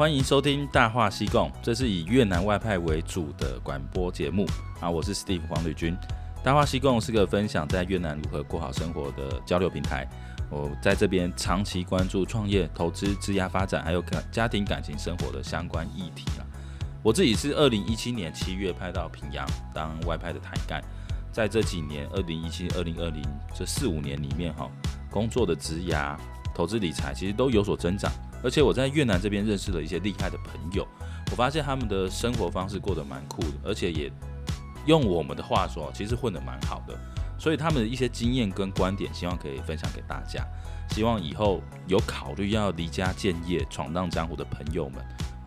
[0.00, 4.46] 欢迎收听《大话西贡》，这是以越南外派为主的广播节目
[4.80, 4.88] 啊。
[4.88, 5.94] 我是 Steve 黄旅军，
[6.42, 10.08] 《大话西贡》是个分享在越南如何过好生活的交流平台。
[10.48, 14.02] 我在这边长期关注创业、投资、职业发展，还有
[14.32, 16.48] 家庭感情生活的相关议题啊。
[17.02, 20.82] 我自己是二零一七年七月派到平阳当外派的台干，
[21.30, 23.22] 在这几年二零一七、二零二零
[23.54, 24.66] 这四五年里面哈，
[25.10, 26.16] 工作的职涯、
[26.54, 28.10] 投资理财其实都有所增长。
[28.42, 30.86] 而且我在越南这边认识了一些厉害的朋友，
[31.30, 34.10] 我发现他们的生活方式过得蛮酷的，而且也
[34.86, 36.98] 用我们的话说，其实混得蛮好的。
[37.38, 40.46] 所以他们的一些经验跟观点，希望可以分享给大家。
[40.90, 45.02] 希望以后有考虑要离家建业、闯荡江湖的朋友们，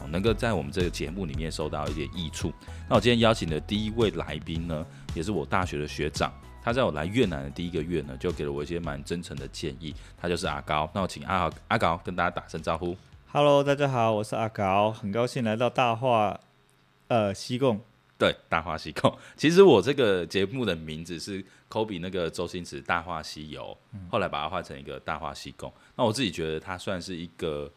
[0.09, 2.51] 能够在我们这个节目里面受到一点益处。
[2.89, 6.31] 那我今天邀请的第一位来宾呢，也是我大学的学长。
[6.63, 9.93] 他在我来越南的第一个月呢，就给了我一些蛮真诚的建议。
[10.17, 12.95] 他就是阿高，那我请阿高阿高跟大家打声招呼。
[13.33, 16.39] Hello，大家好，我是阿高，很高兴来到大话
[17.09, 17.81] 呃西贡。
[18.17, 19.13] 对，大话西贡。
[19.35, 23.77] 其实我这个节目的名字是 Kobe 那个周星驰《大话西游》，
[24.09, 25.73] 后来把它换成一个大话西贡。
[25.97, 27.69] 那我自己觉得它算是一个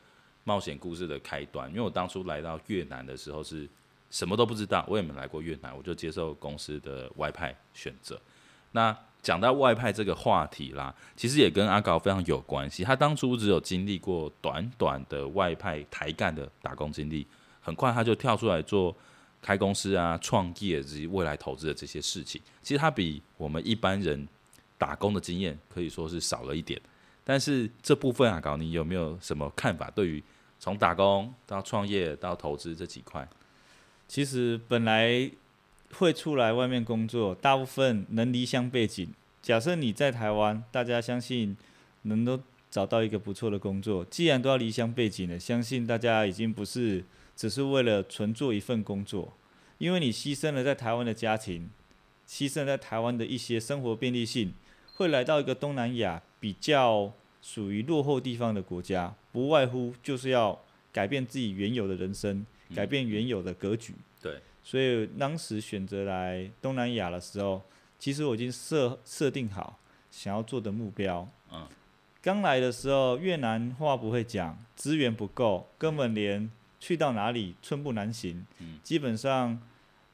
[0.44, 3.68] 冒险故事的开端，因为我当初来到越南的时候是
[4.10, 8.20] 什么都不知道，我也没来过越南，我就接受公司的外派选择。
[8.76, 12.84] 那讲到外派这个话题啦，其实也跟阿高非常有关系。
[12.84, 17.26] 他当初只有经历过短短的外派台干的打工经历，
[17.62, 18.94] 很快他就跳出来做
[19.40, 22.38] 开公司啊、创业以及未来投资的这些事情。
[22.62, 24.28] 其实他比我们一般人
[24.76, 26.78] 打工的经验可以说是少了一点。
[27.24, 29.90] 但是这部分阿高，你有没有什么看法？
[29.92, 30.22] 对于
[30.60, 33.26] 从打工到创业到投资这几块，
[34.06, 35.30] 其实本来。
[35.92, 39.08] 会出来外面工作，大部分能离乡背景。
[39.42, 41.56] 假设你在台湾，大家相信
[42.02, 44.04] 能都找到一个不错的工作。
[44.06, 47.04] 既然都要离乡背景了，相信大家已经不是
[47.36, 49.32] 只是为了纯做一份工作，
[49.78, 51.70] 因为你牺牲了在台湾的家庭，
[52.28, 54.52] 牺牲在台湾的一些生活便利性，
[54.94, 60.60] 会来到一个东南亚比较属于落后地方的国家，不外乎就是要
[60.92, 63.94] 改变自己原有的人生，改变原有的格局。
[64.20, 64.40] 对。
[64.66, 67.62] 所以当时选择来东南亚的时候，
[68.00, 69.78] 其实我已经设设定好
[70.10, 71.28] 想要做的目标。
[71.52, 71.68] 嗯，
[72.20, 76.50] 刚来的时候越南话不会讲，资源不够，根本连
[76.80, 78.44] 去到哪里寸步难行。
[78.58, 79.56] 嗯，基本上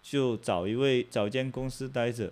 [0.03, 2.31] 就找一位找一间公司待着，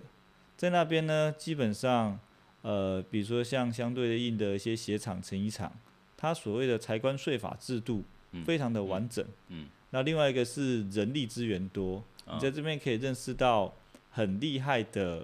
[0.55, 2.19] 在那边呢，基本上
[2.61, 5.73] 呃，比如说像相对应的一些鞋厂、成衣厂，
[6.15, 8.03] 它所谓的财关税法制度
[8.45, 9.25] 非常的完整。
[9.47, 12.03] 嗯，那另外一个是人力资源多。
[12.25, 13.73] 你在这边可以认识到
[14.11, 15.23] 很厉害的，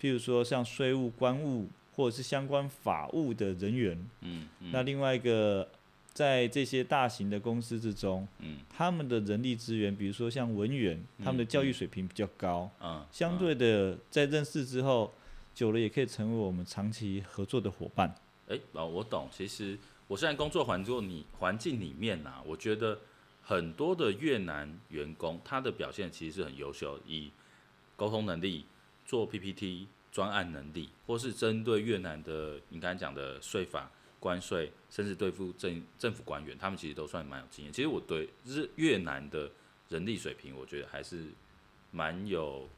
[0.00, 4.06] 譬如说像税务、官务或者是相关法务的人员。
[4.20, 5.68] 嗯，嗯，那另外一个，
[6.12, 12.70] 在这些大型的公司之中，嗯，他们的人力资源，比如说像文员，他们的教育水平比较高。
[12.80, 15.12] 嗯，相对的，在认识之后，
[15.54, 18.14] 久了也可以成为我们长期合作的伙伴。
[18.48, 19.28] 哎，哦，我懂。
[19.32, 19.76] 其实
[20.06, 22.98] 我现在工作环境你环境里面呐，我觉得。
[23.48, 27.32] 很多的越南员工，他的表现其实是很优秀，以
[27.96, 28.66] 沟通能力、
[29.06, 37.72] 做 PPT 专案能力，或是针对越南的你刚才讲的税法、关税，甚至对付政政府官员，他们其实都算蛮有经验。
[37.72, 39.50] 其实我对日越南的
[39.88, 41.24] 人力水平，我觉得还是
[41.90, 42.68] 蛮有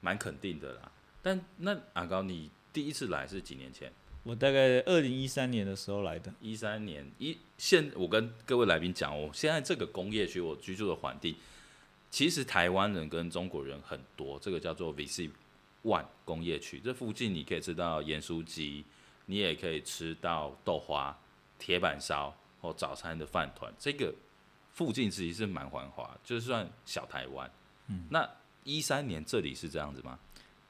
[0.00, 0.92] 蛮肯定的啦。
[1.20, 3.92] 但那阿高，你第一次来是几年前？
[4.22, 11.34] 我大概二零一三年的时候来的，一三年一现我跟各位来宾讲，我现在这个工业区我居住的环境，
[12.10, 15.30] 其实台湾人跟中国人很多，这个叫做 VC
[15.82, 18.84] One 工业区，这附近你可以吃到盐酥鸡，
[19.24, 21.18] 你也可以吃到豆花、
[21.58, 24.14] 铁板烧或早餐的饭团，这个
[24.74, 27.50] 附近其实是蛮繁华，就算小台湾。
[27.86, 28.28] 嗯，那
[28.64, 30.18] 一三年这里是这样子吗？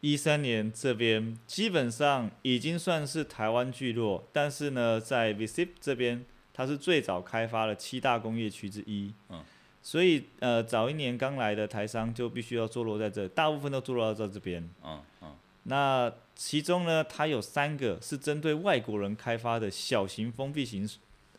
[0.01, 6.25] 一三年这边基本上已经算是台湾聚落，但是呢，在 VSIP 这边，
[6.55, 9.13] 它是最早开发的七大工业区之一。
[9.29, 9.45] 嗯，
[9.83, 14.67] 所以呃，早一年刚来的台商就必须要坐落在这，大部分都坐落到这边。
[14.83, 15.37] 嗯嗯。
[15.65, 20.89] 那其中呢，它有三个是针对外国人开发的小型封闭型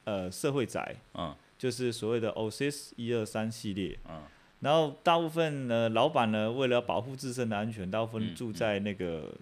[0.03, 0.97] 呃社会宅。
[1.15, 1.35] 嗯。
[1.57, 3.97] 就是所谓的 OSIS 一二三系列。
[4.07, 4.21] 嗯。
[4.61, 9.33] 然后大部分呢，老板呢，为了保护自身的安全，大部分住在那个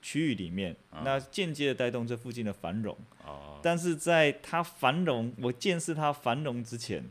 [0.00, 2.96] 区域里面，嗯嗯、那间接的带动这附近的繁荣。
[3.26, 7.04] 哦、但是在它繁荣，我见识它繁荣之前，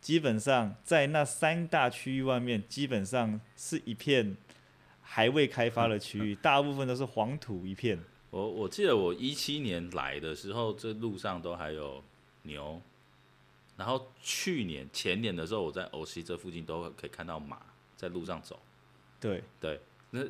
[0.00, 4.36] 基本上在那三大区域外面，基本上是一片
[5.02, 7.98] 还未开发的区域，嗯、大部分都是黄土一片。
[8.30, 12.02] 我我记得我一七年来的时候，这路上都还有
[12.42, 12.80] 牛。
[13.76, 17.60] 然后去年前年的时候，我在欧西这附近都可以看到马
[17.94, 18.58] 在路上走。
[19.20, 19.78] 对对，
[20.10, 20.22] 那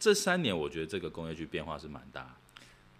[0.00, 2.36] 这三年我觉得这个工业区变化是蛮大。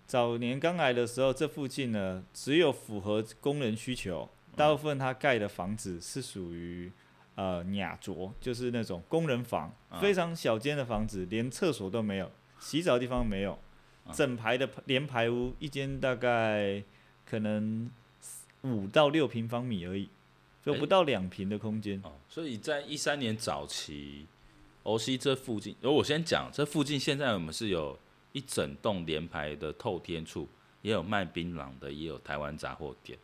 [0.06, 6.92] 早年刚来的时候，这附近呢只有符合工人需求，大部分他盖的房子是属于
[7.34, 12.30] 呃雅卓，就是那种工人房，非常小间的房子，连厕所都没有，
[12.60, 13.58] 洗澡的地方没有，
[14.12, 16.84] 整排的连排屋，一间大概
[17.26, 17.90] 可能。
[18.62, 20.08] 五到六平方米而已，
[20.64, 22.00] 就不到两平的空间。
[22.04, 24.26] 哦，所以在一三年早期，
[24.84, 27.98] 欧西这附近，而我先讲，这附近现在我们是有
[28.32, 30.46] 一整栋连排的透天厝，
[30.82, 33.18] 也有卖槟榔的，也有台湾杂货店。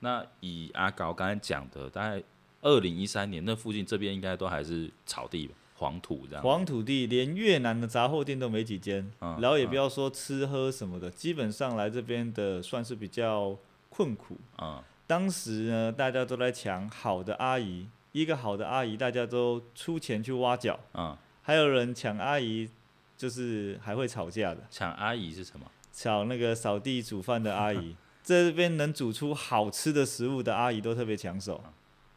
[0.00, 2.22] 那以阿高刚才讲的，大概
[2.60, 6.42] 二零一三年那附近这边应该都还是草地吧，黄土这样。
[6.44, 13.56] 黄土地，连越南的杂货店都没几间，嗯，然后也不要说吃喝什么的，嗯，基本上来这边的算是比较。
[13.94, 14.82] 困苦啊！
[15.06, 21.18] 当时呢，大家都在抢好的阿姨，一个好的阿姨，大家都出钱去挖角啊。
[21.42, 22.70] 还有人抢阿姨，
[23.18, 24.60] 就是还会吵架的。
[24.70, 25.66] 抢阿姨是什么？
[25.92, 27.94] 抢那个扫地煮饭的阿姨，
[28.24, 31.62] 这边能煮出好吃的食物的阿姨都特别抢手。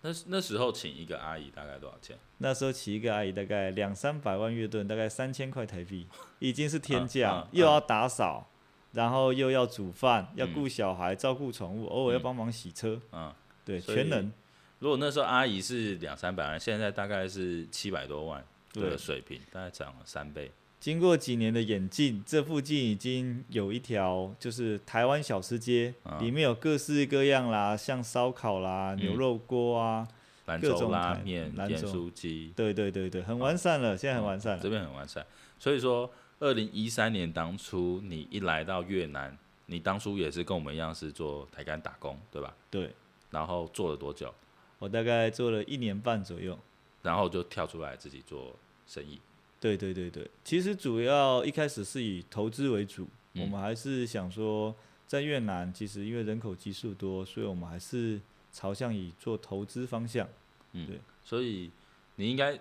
[0.01, 2.17] 那那时候请一个阿姨大概多少钱？
[2.37, 6.07] 那时候请一个阿姨大概两三百万月盾，大概三千块台币，
[6.39, 8.47] 已经是天价，啊啊，又要打扫。
[8.95, 13.29] 然后又要煮饭，要顾小孩，嗯、照顾宠物，偶尔要帮忙洗车，嗯，
[13.65, 14.31] 对，全能。
[14.79, 18.41] 如果那时候阿姨是两三百万，现在大概是七百多万
[18.73, 20.49] 的水平，大概涨了三倍。
[20.79, 30.07] 经过几年的演进，这附近已经有一条就是台湾小吃街，嗯，里面有各式各样啦，像烧烤啦、牛肉锅啊、
[30.45, 35.25] 嗯、各种拉面、盐酥鸡，对对对对，很完善了，嗯、现在很完善了，这边很完善，
[35.59, 36.09] 所以说。
[36.39, 39.37] 二零一三年当初，你一来到越南，
[39.67, 42.53] 你当初也是跟我们一样是做台干打工，对吧？
[42.69, 42.93] 对。
[43.31, 44.33] 然后做了多久？
[44.79, 46.59] 我大概做了一年半左右。
[47.01, 48.55] 然后就跳出来自己做
[48.85, 49.19] 生意。
[49.59, 54.75] 对对对对，其实主要一开始是以投资为主，嗯，我们还是想说，
[55.07, 58.19] 在越南其实因为人口基数多，所以我们还是
[58.51, 60.27] 朝向以做投资方向。
[60.73, 60.99] 嗯，对。
[61.23, 61.71] 所以
[62.15, 62.59] 你应该。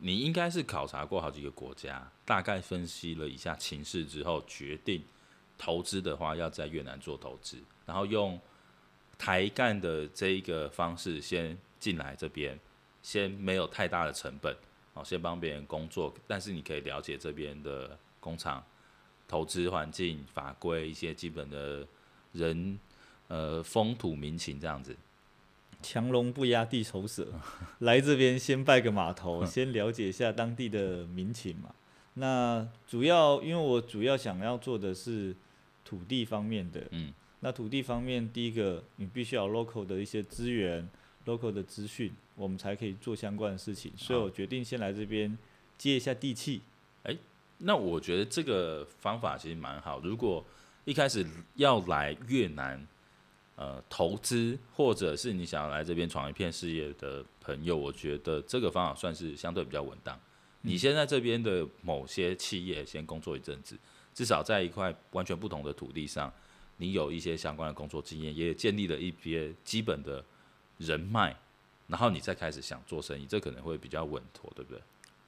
[0.00, 5.02] 你应该是考察过好几个国家，大概分析了一下情势之后，决定
[5.58, 8.40] 投资的话要在越南做投资，然后用
[9.18, 12.56] 台干的这一个方式先进来这边，
[13.02, 14.56] 先没有太大的成本，
[14.94, 18.64] 哦，先帮别人工作，但是你可以了解这边的工厂、
[19.26, 21.84] 投资环境、法规一些基本的
[22.32, 22.78] 人
[23.26, 24.96] 呃风土民情这样子。
[25.80, 27.26] 强龙不压地头蛇，
[27.80, 31.74] 来这边先拜个码头，先了解一下当地的民情嘛。
[32.14, 35.34] 那主要因为我主要想要做的是
[35.84, 40.88] 土地方面的，嗯，那土地方面第一个你必须要 local 的一些资源
[41.26, 43.92] ，local 的资讯，我们才可以做相关的事情。
[43.96, 45.38] 所以我决定先来这边
[45.76, 46.62] 接一下地气。
[47.04, 47.16] 哎，
[47.58, 50.00] 那我觉得这个方法其实蛮好。
[50.00, 50.44] 如果
[50.84, 51.24] 一开始
[51.54, 52.84] 要来越南。
[53.60, 60.16] 呃，投资或者是你想要来这边闯一片事业的朋友，我觉得这个方法算是相对比较稳当。
[60.60, 63.76] 你先在这边的某些企业先工作一阵子，
[64.14, 66.32] 至少在一块完全不同的土地上，
[66.76, 70.24] 你有一些相关的工作经验，也建立了一些基本的
[70.76, 71.34] 人脉，
[71.88, 74.80] 然后你再开始想做生意，这可能会比较稳妥，对不对？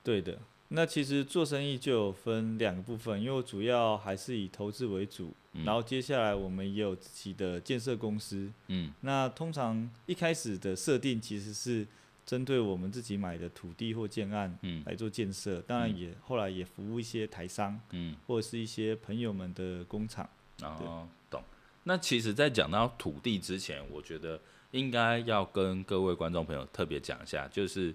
[0.05, 0.39] 对的。
[0.69, 8.51] 那其实做生意就有分两个部分，因为主要还是以投资为主，然后接下来我们也有自己的建设公司。
[8.69, 11.87] 嗯，那通常一开始的设定其实是
[12.25, 20.29] 针对我们自己买的土地或建案来做建设，嗯，当然也后来也服务一些台商，嗯，或者是一些朋友们的工厂。
[20.63, 21.43] 哦，懂。
[21.85, 24.41] 那其实，在讲到土地之前，我觉得
[24.71, 27.95] 应该要跟各位观众朋友特别讲一下，就是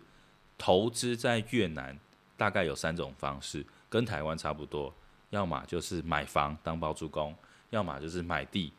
[0.57, 1.97] 投资在越南。
[2.37, 4.93] 大概有三种方式，跟台湾差不多，
[5.29, 7.33] 要么就是买房当包租公，
[7.75, 8.71] 要么就是买地，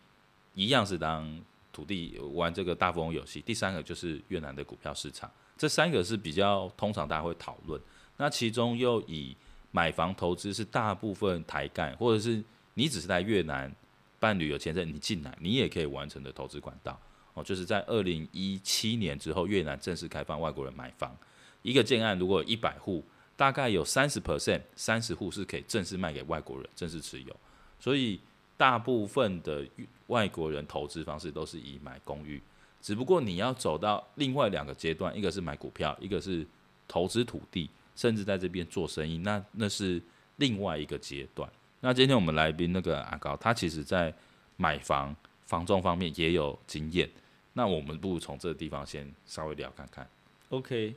[0.54, 1.40] 一样是当
[1.72, 3.40] 土地玩这个大富翁游戏。
[3.42, 7.80] 第三个就是越南的股票市场，这三个是比较通常大家会讨论。
[8.16, 9.36] 那其中又以
[9.70, 12.42] 买房投资是大部分台干，或者是
[12.74, 13.70] 你只是在越南
[14.18, 16.98] 办旅游签证，你进来你也可以完成的投资管道
[17.34, 21.14] 哦，就是在二零一七年之后，越南正式开放外国人买房，
[21.60, 23.04] 一个建案如果一百户。
[23.38, 27.36] 大概有三十 percent，三十户是可以正式卖给外国人，正式持有。
[27.78, 28.18] 所以
[28.56, 29.66] 大部分的
[30.06, 32.40] 外国人投资方式都是以买公寓，
[32.80, 36.46] 只不过你要走到另外两个阶段，一个是买股票，一个是
[36.88, 40.00] 投资土地，甚至在这边做生意，那那是
[40.36, 41.50] 另外一个阶段。
[41.80, 44.12] 那今天我们来宾那个阿高，他其实在
[44.56, 47.08] 买房房仲方面也有经验。
[47.52, 50.08] 那我们不如从这个地方先稍微聊看看。
[50.50, 50.94] OK。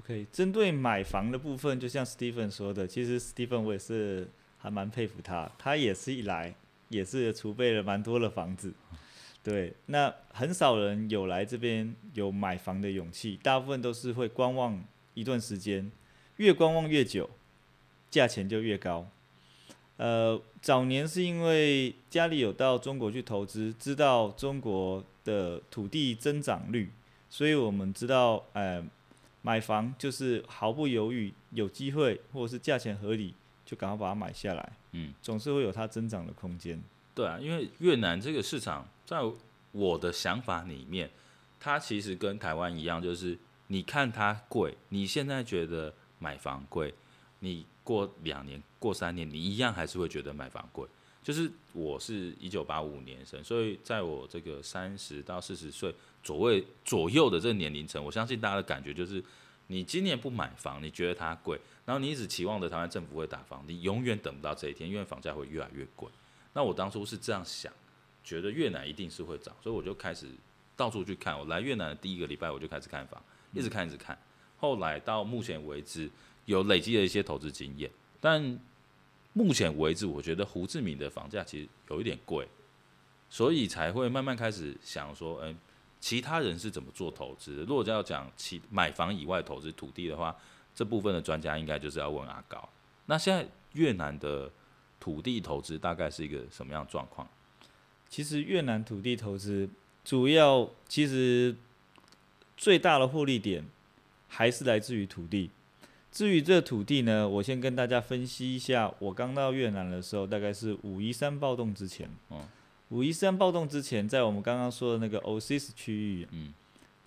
[0.00, 4.28] OK，针对买房的部分，就像 Stephen 说的，其实 Stephen 我也是
[4.68, 6.54] 还蛮佩服他，他也是一来
[6.90, 8.74] 也是储备了蛮多的房子。
[9.42, 14.84] 对，那很少人有来这边有买房的勇气，大部分都是会观望
[15.14, 15.90] 一段时间，
[16.36, 17.30] 越观望越久，
[18.10, 19.08] 价钱就越高。
[19.96, 26.90] 呃，早年是因为家里有到中国去投资，知道中国的土地增长率，
[27.30, 28.84] 所以我们知道，呃。
[29.40, 33.32] 买房就是毫不犹豫，有机会或是价钱合理，
[33.68, 34.72] 就赶快把它买下来。
[34.92, 36.82] 嗯，总是会有它增长的空间。
[37.14, 39.18] 对啊，因为越南这个市场，在
[39.72, 41.10] 我的想法里面，
[41.60, 46.94] 它其实跟台湾一样，就是你看它贵，你现在觉得买房贵，
[47.40, 50.88] 你过两年、过三年，你一样还是会觉得买房贵。
[51.20, 59.22] 就是我是一九八五年生，所以在我这个三十到四十岁左位左右的这个年龄层，我相信大家的感觉就是，
[59.66, 66.06] 你今年不买房，你觉得它贵，然后你一直期望着台湾政府会打房，你永远等不到这一天，因为房价会越来越贵。
[66.52, 67.72] 那我当初是这样想，
[68.22, 70.26] 觉得越南一定是会涨，所以我就开始
[70.76, 71.38] 到处去看。
[71.38, 73.18] 我来越南的第一个礼拜，我就开始看房，
[73.54, 74.18] 一直看一直看。
[74.58, 76.10] 后来到目前为止，
[76.44, 77.90] 有累积了一些投资经验，
[78.20, 78.60] 但。
[79.34, 82.48] 目前为止，我觉得胡志明的房价其实有一点贵，
[83.30, 85.56] 所以才会慢慢开始想说，嗯，
[86.00, 87.62] 其他人是怎么做投资的？
[87.62, 90.34] 如果要讲其买房以外投资土地的话，
[90.78, 92.68] 这部分的专家应该就是要问阿高。
[93.06, 94.48] 那现在越南的
[95.00, 97.26] 土地投资大概是一个什么样状况？
[98.08, 99.68] 其实越南土地投资
[100.04, 101.56] 主要其实
[102.56, 103.64] 最大的获利点
[104.28, 105.50] 还是来自于土地。
[106.12, 108.94] 至于这土地呢，我先跟大家分析一下。
[109.00, 112.08] 我刚到越南的时候，大概是五一三暴动之前。
[112.90, 116.28] 五一三暴动之前，在我们刚刚说的那个 Oasis 区域，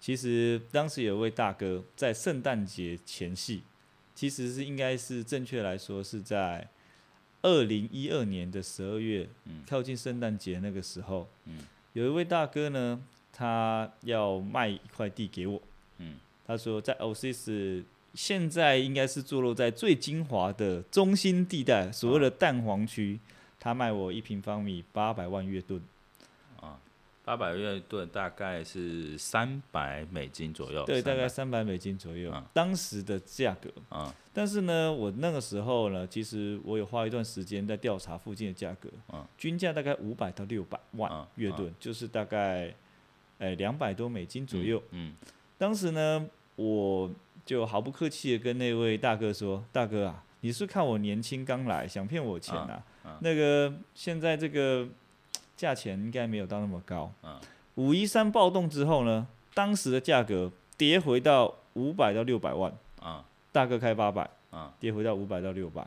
[0.02, 3.62] 其实当时有一位大哥在圣诞节前夕，
[4.14, 6.68] 其实是应该是正确来说是在
[7.42, 9.30] 二零一二年的十二月，
[9.66, 11.30] 靠近圣诞节那个时候，
[11.94, 15.62] 有一位大哥呢，他要卖一块地给我。
[16.46, 17.84] 他说在 Oasis。
[18.14, 23.18] 现在应该是坐落在最精华的中心地带，所谓的蛋黄区。
[23.58, 25.84] 他卖我一平方米八百万越盾，啊，
[27.24, 30.84] 八百月盾大概是三百美金左右。
[30.86, 33.70] 对，大概三百美金左右，当时的价格。
[34.34, 38.90] 但是呢，我那个时候呢，其实我有花一段时间在调查附近的价格。
[39.38, 42.74] 均价大概五百到六百万月盾，就是大概，
[43.38, 44.82] 呃，两百多美金左右。
[44.92, 45.16] 嗯，
[45.58, 47.10] 当时呢，我。
[47.44, 52.84] 就毫不客气的跟那位大哥说：“大哥啊，你是看我年轻刚来，想骗我钱啊？
[53.20, 54.88] 那个现在这个
[55.62, 57.14] 价钱应该没有到那么高。
[57.76, 62.74] 五一三暴动之后呢，当时的价格跌回到五百到六百万。
[63.52, 64.28] 大哥开八百，
[64.80, 65.86] 跌回到五百到六百。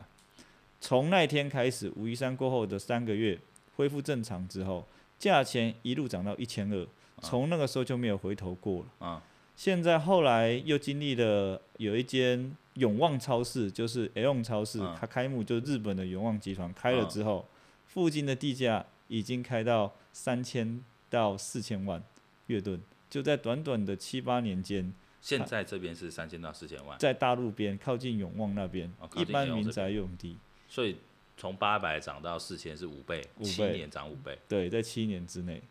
[0.79, 3.37] 从那天开始，五一三过后的三个月
[3.75, 4.87] 恢复正常之后，
[5.19, 6.87] 价钱一路涨到一千二，
[7.19, 9.21] 从那个时候就没有回头过了。”
[9.57, 17.45] 现在后来又经历了有一间永旺超市，就是 AEON 超市，它开幕就是日本的永旺集团开了之后，
[17.87, 22.01] 附近的地价已经开到三千到四千万
[22.47, 24.93] 月盾，就在短短的七八年间。
[25.21, 30.37] 现在这边是三千到四千万，在大陆边靠近永旺那边，一般民宅用地。
[30.69, 30.97] 所以
[31.35, 34.37] 从八百涨到四千是五倍，七年涨五倍。
[34.47, 35.61] 对，在七年之内。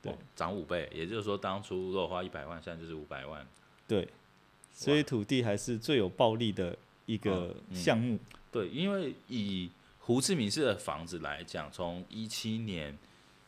[0.00, 3.46] 对，涨五倍，也就是说，当初如果花一百万，现在就是五百万。
[3.86, 4.08] 对，
[4.72, 6.74] 所以土地还是最有暴利的
[7.04, 8.14] 一个项目。
[8.14, 8.20] 嗯。
[8.50, 9.70] 对，因为以
[10.00, 12.98] 胡志明市的房子来讲，从一七年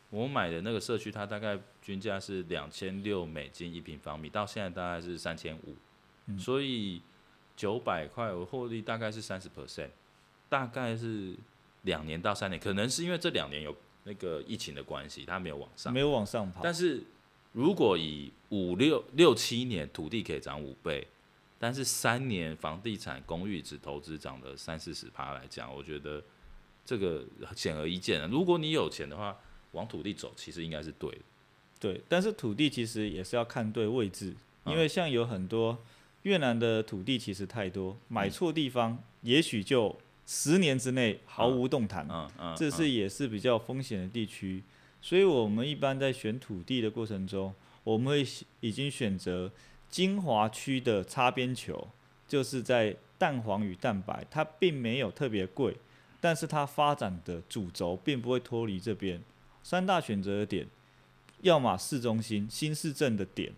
[0.09, 7.01] 我买的那个社区，它大概均价是两千六美金一平方米，到现在大概是三千五，所以
[7.55, 9.89] 九百块我获利大概是三十 percent，
[10.47, 11.35] 大概是
[11.81, 13.75] 两年到三年，可能是因为这两年有。
[14.05, 16.59] 那个疫情的关系，它没有往上，没有往上跑。
[16.61, 17.01] 但是
[17.53, 21.07] 如果以五六六七年土地可以涨五倍，
[21.57, 26.21] 但是三年房地产公寓只投资涨了三四十趴来讲，我觉得
[26.85, 27.25] 这个
[27.55, 28.27] 显而易见了。
[28.27, 29.37] 如果你有钱的话，
[29.71, 31.19] 往土地走，其实应该是对的。
[31.79, 34.33] 对，但是土地其实也是要看对位置，
[34.65, 35.77] 因为像有很多
[36.23, 39.95] 越南的土地其实太多，买错地方，也许就。
[40.25, 44.63] 十年之内毫无动弹，嗯嗯这是也是比较风险的地区，
[45.01, 48.25] 所以我们一般在选土地的过程中，我们会
[48.61, 49.51] 已经选择
[49.89, 51.89] 精华区的擦边球，
[52.25, 55.75] 就是在蛋黄与蛋白，它并没有特别贵，
[56.23, 59.21] 但是它发展的主轴并不会脱离这边。
[59.61, 60.65] 三大选择的点，
[61.41, 63.51] 要么市中心新市镇的点，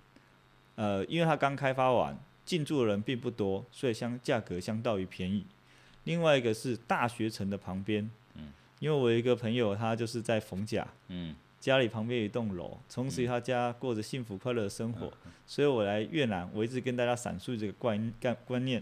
[0.73, 5.45] 呃，因为它刚开发完，进驻的人并不多，所以相价格相当于便宜。
[6.05, 18.81] 另外一个是大学城的旁边，嗯，因为我有一个朋友，他就是在逢甲，嗯，家里旁边有一栋楼，从此他家过着幸福快乐的生活，嗯，所以我来越南，我一直跟大家阐述这个观观观念。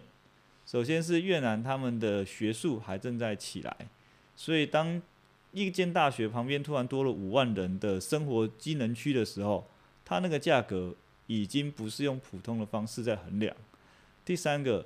[0.66, 3.76] 首先是越南他们的学术还正在起来，
[4.36, 5.02] 所以当
[5.52, 9.68] 一间大学旁边突然多了五万人的生活机能区的时候，
[10.04, 10.96] 它那个价格
[11.28, 13.56] 已经不是用普通的方式在衡量。
[14.26, 14.86] 第三个，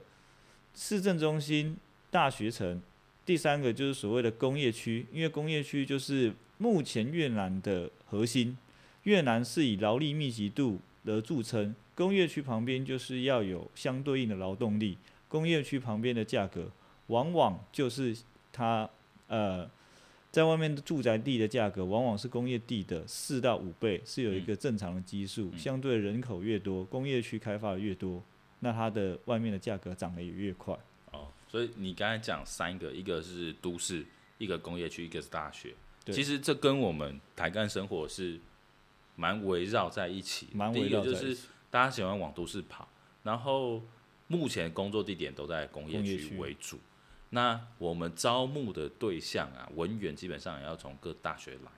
[0.76, 1.78] 市政中心。
[2.10, 2.82] 大学城，
[3.26, 8.58] 第三个就是所谓的工业区，因为工业区就是目前越南的核心。
[9.04, 14.98] 越南是以劳力密集度而著称，工业区旁边就是要有相对应的劳动力。
[15.28, 16.72] 工业区旁边的价格，
[17.08, 18.16] 往往就是
[18.52, 18.90] 它
[19.28, 19.70] 呃，
[20.32, 25.52] 在外面的住宅地的价格，往往是工业地的四到五倍，是有一个正常的基数。
[25.58, 28.24] 相对人口越多，工业区开发的越多，
[28.60, 30.78] 那它的外面的价格涨得也越快。
[31.50, 34.06] 所以你刚才讲三个，一个是都市，
[34.38, 35.74] 一个工业区，一个是大学。
[36.08, 38.38] 其实这跟我们台干生活是
[39.16, 40.48] 蛮围绕在一起。
[40.52, 41.20] 蛮围绕在一起。
[41.20, 42.88] 第一个就是大家喜欢往都市跑，
[43.24, 43.82] 然后
[44.28, 46.80] 目前工作地点都在工业区为主。
[47.30, 51.72] 那我们招募的对象啊，文员基本上也要从各大学来。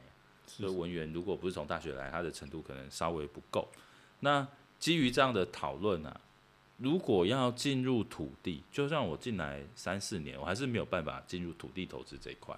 [0.45, 3.67] 所以文员如果不是从大学来，他的程度可能稍微不够。
[4.19, 4.47] 那
[4.79, 6.21] 基于这样的讨论啊。
[6.81, 12.57] 如果要进入土地，就算我进来三四年，我还是没有办法进入土地投资这一块。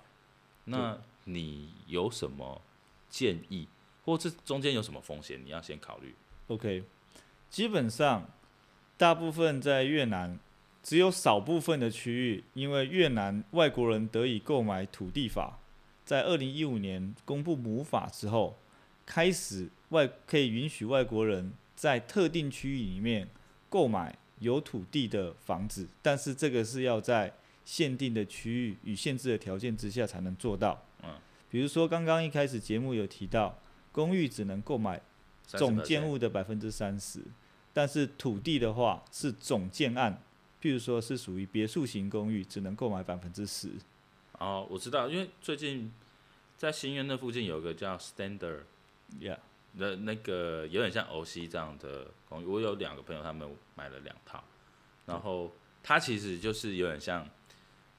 [0.66, 2.62] 那你有什么
[3.10, 3.68] 建议，
[4.06, 5.44] 或这中间有什么风险？
[5.44, 6.14] 你要先考虑。
[6.50, 6.84] OK，
[7.50, 8.30] 基本上
[9.01, 10.38] 大部分在越南，
[10.84, 15.58] 只有少部分的区域，因为越南外国人得以购买土地法，
[16.05, 18.60] 在二零一五年公布母法之后，
[19.03, 23.27] 开始外可以允许外国人在特定区域里面。
[23.70, 27.33] 购买有土地的房子，但是这个是要在
[27.66, 30.79] 限定的区域与限制的条件之下才能做到。
[31.01, 31.09] 嗯，
[31.50, 33.57] 比如说刚刚一开始节目有提到，
[33.92, 35.01] 公寓只能购买
[35.48, 37.22] 总建物的百分之三十，
[37.74, 40.22] 但是土地的话是总建案，
[40.62, 43.70] 譬如说是属于别墅型公寓，只能购买百分之十。
[44.40, 45.92] 哦，我知道，因为最近
[46.57, 49.38] 在新苑那附近有个叫 Standard，Yeah。
[49.74, 54.44] 那那个有点像欧西这样的公寓，我有两个朋友，他们买了两套，
[55.05, 55.50] 然后
[55.81, 57.25] 它其实就是有点像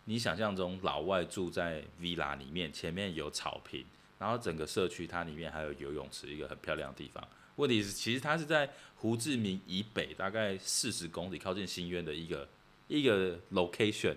[0.04, 3.86] 你想象中老外住在 villa 里面，前面有草坪，
[4.18, 7.26] 然后整个社区它里面还有游泳池，一个很漂亮的地方。
[7.56, 12.48] 问题是，其实它是在胡志明以北大概四十公里，靠近新苑的一个
[12.88, 14.16] 一个 location，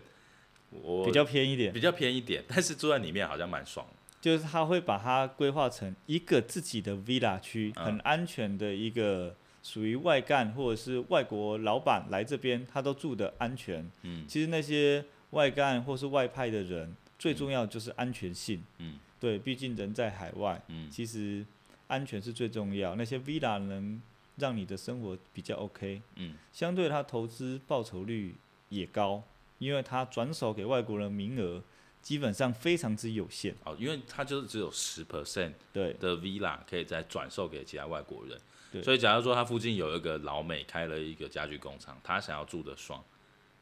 [0.70, 3.86] 我比较偏一点，比较偏一点，但是住在里面好像蛮爽。
[4.22, 13.88] 就是他会把它规划成一个自己的 villa 区，很安全的一个属于外干或者是外国老板来这边，他都住的安全。
[14.02, 18.64] 嗯，其实那些外干或是外派的人，最重要就是安全性。
[18.80, 21.46] 嗯，对，毕竟人在海外，嗯，其实
[21.88, 22.96] 安全是最重要。
[22.96, 24.02] 那些 villa 能
[24.38, 26.02] 让你的生活比较 OK。
[26.16, 28.36] 嗯，相对他投资报酬率
[28.70, 29.24] 也高，
[29.60, 31.62] 因为他转手给外国人名额。
[32.02, 38.40] 基本上非常之有限哦，因为它就是只有十 percent 对的 villa 可以再转售给其他外国人，
[38.72, 43.04] 对，所以假如说他附近有一个老美开了一个家具工厂，他想要住的爽，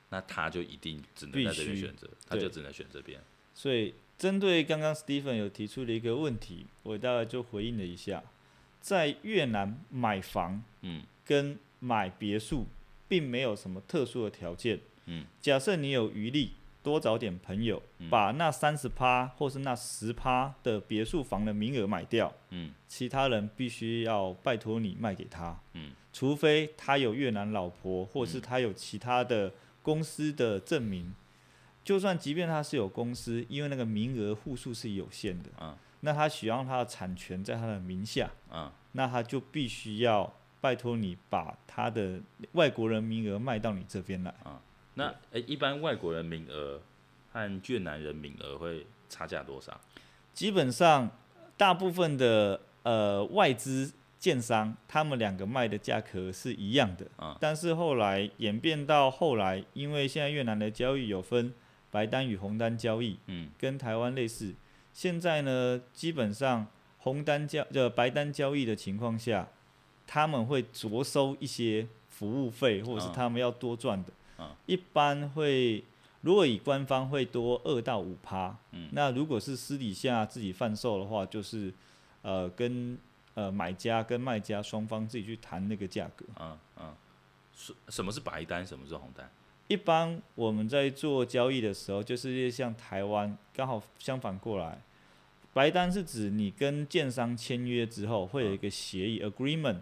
[0.10, 3.18] 那他就一定只能在这边选择，他就只能选这边。
[3.54, 8.24] 所以针对刚刚 Stephen 有提出的一个问题，我大概就回应了一下，
[8.80, 12.66] 在越南买房，嗯，跟买别墅
[13.08, 16.54] 并没有什么特殊的条件，嗯，假设你有余力。
[16.84, 22.34] 多找点朋友，把那三十趴或是那十趴的别墅房的名额买掉。
[22.50, 25.58] 嗯，其他人必须要拜托你卖给他。
[25.76, 31.16] 嗯，除非他有越南老婆，或是他有其他的公司的证明。
[31.84, 35.50] 就算即便他是有公司，因为那个名额户数是有限的。
[35.58, 38.30] 啊，那他需要他的产权在他的名下。
[38.50, 42.22] 啊，那他就必须要拜托你把他的
[42.54, 44.34] 外国人名额卖到你这边来。
[44.44, 44.62] 啊。
[44.96, 46.80] 那诶、欸，一般外国人名额
[47.32, 49.80] 和越南人名额会差价多少？
[50.34, 51.10] 基本上，
[51.58, 57.08] 大部分的呃外资建商，他们两个卖的价格是一样的。
[57.18, 57.36] 啊。
[57.42, 61.52] 但是后来演变到后来，因为现在越南的交易有分
[61.94, 64.52] 白单与红单交易，嗯，跟台湾类似。
[64.92, 66.66] 现在呢，基本上
[66.98, 69.48] 红单交呃白单交易的情况下，
[70.08, 74.12] 他们会酌收一些服务费，或者是他们要多赚的。
[74.66, 75.84] 一般会，
[76.22, 81.72] 如果以官方会多二到五趴，嗯，那如果是私底下自己贩售的话，就是，
[82.24, 82.98] 呃，跟
[83.36, 86.26] 呃买家跟卖家双方自己去谈那个价格。
[86.40, 86.96] 嗯嗯，
[87.56, 89.30] 什什么是白单，什么是红单？
[89.68, 94.78] 一般我们在做交易的时候，就是像台湾刚好相反过来，
[95.54, 99.82] 白单是指你跟建商签约之后会有一个协议、嗯、agreement，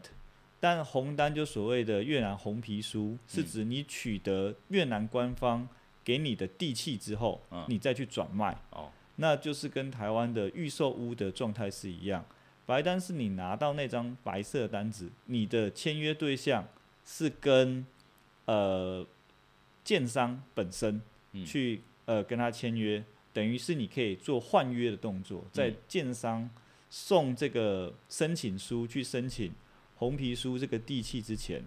[0.60, 5.68] 但红单就所谓的越南红皮书，是指你取得越南官方
[6.04, 8.56] 给你的地契之后，嗯、你再去转卖。
[8.70, 12.24] 哦，那就是跟台湾的预售屋的状态是一样，
[12.68, 16.66] 白单是你拿到那张白色单子，你的签约对象
[17.04, 17.86] 是跟
[18.46, 19.06] 呃。
[19.84, 21.02] 建商本身
[21.46, 26.50] 去呃跟他签约，等于是你可以做换约的动作，在建商
[26.90, 29.52] 送这个申请书去申请
[29.96, 31.64] 红皮书这个地契之前，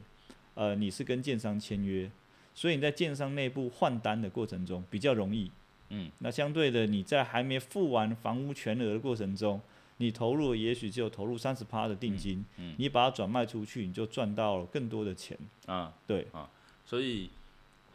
[0.55, 2.11] 呃你是跟建商签约，
[2.55, 5.51] 所以你在建商内部换单的过程中比较容易。
[5.89, 9.61] 嗯，那相对的你在还没付完房屋全额的过程中，
[9.97, 12.45] 你投入也许只有投入三十趴的定金，
[12.77, 15.37] 你把它转卖出去，你就赚到了更多的钱。
[15.67, 16.49] 啊，对啊，
[16.85, 17.31] 所以。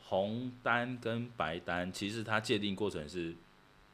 [0.10, 3.36] 红单跟白单，其实它界定过程是，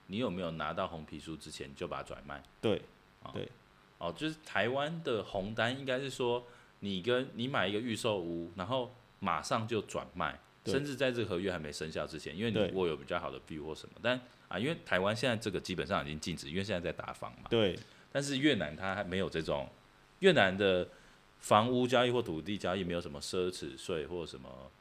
[0.08, 2.42] 你有没有拿到红皮书之前就把它转卖。
[2.62, 2.82] 对，
[3.34, 3.50] 对，
[3.98, 6.42] 哦，就是台湾的红单应该是说，
[6.80, 17.50] 你跟你买一个预售屋，然后马上就转卖，甚至在这个合约还没生效之前，因为你如果有比较好的 view 或什么，但啊，因为台湾现在这个基本上已经禁止，因为现在在打房嘛。
[17.50, 17.78] 对。
[18.14, 19.68] 但是越南它还没有这种，
[20.20, 20.88] 越南的
[21.40, 24.72] 房屋交易或土地交易没有什么奢侈税或什么。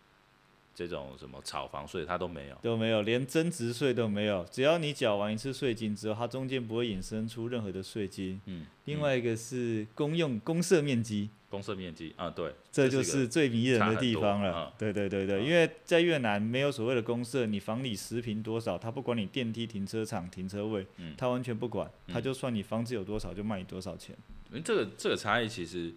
[0.75, 4.45] 这种什么炒房税，它都没有，都没有，连增值税都没有。
[4.51, 8.41] 只要你缴完一次税金之后，它中间不会衍生出任何的税金。
[8.47, 8.67] 嗯。
[8.87, 11.31] 另外一个是公用公设面积。
[11.49, 14.75] 公设面积啊，对，这就是最迷人的地方了。
[14.77, 20.85] 对对对对，因为在越南没有所谓的公设，你房里十平多少，他不管你电梯、停车场、停车位，
[21.17, 24.17] 他完全不管，他就算你房子有多少，就卖你多少钱。
[24.51, 25.95] 嗯这个这个差异其实。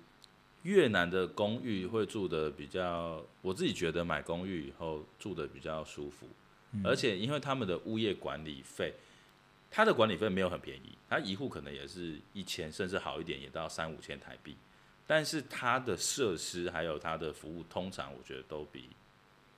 [0.63, 6.27] 越南的公寓会住的比较，我自己觉得买公寓以后住的比较舒服，
[6.73, 8.93] 嗯、而且因为他们的物业管理费，
[9.71, 14.57] 他的管理费没有很便宜，他一户可能也是一千，甚至好一点也到三五千台币，
[15.05, 18.89] 但是他的设施还有他的服务，通常我觉得都比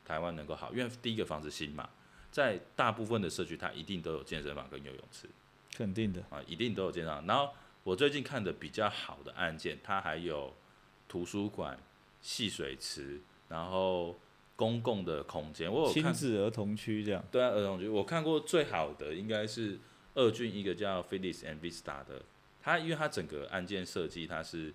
[0.06, 1.90] 台湾能够好，因为第一个房子新嘛，
[2.30, 5.28] 在大部分的社区，它一定都有健身房跟游泳池，
[5.76, 7.26] 肯定的啊，一定都有健身房。
[7.26, 7.52] 然后
[7.84, 10.54] 我最近看的比较好的案件，它还有。
[11.10, 11.78] 图书馆、
[12.22, 13.20] 戏水池，
[13.50, 14.18] 然后
[14.56, 17.22] 公共的空间，我有看亲子儿童区这样。
[17.30, 19.78] 对啊，儿童区我看过最好的应该是
[20.14, 22.22] 二郡一个叫 Phillips and Vista 的，
[22.62, 24.74] 它因为它整个案件设计它是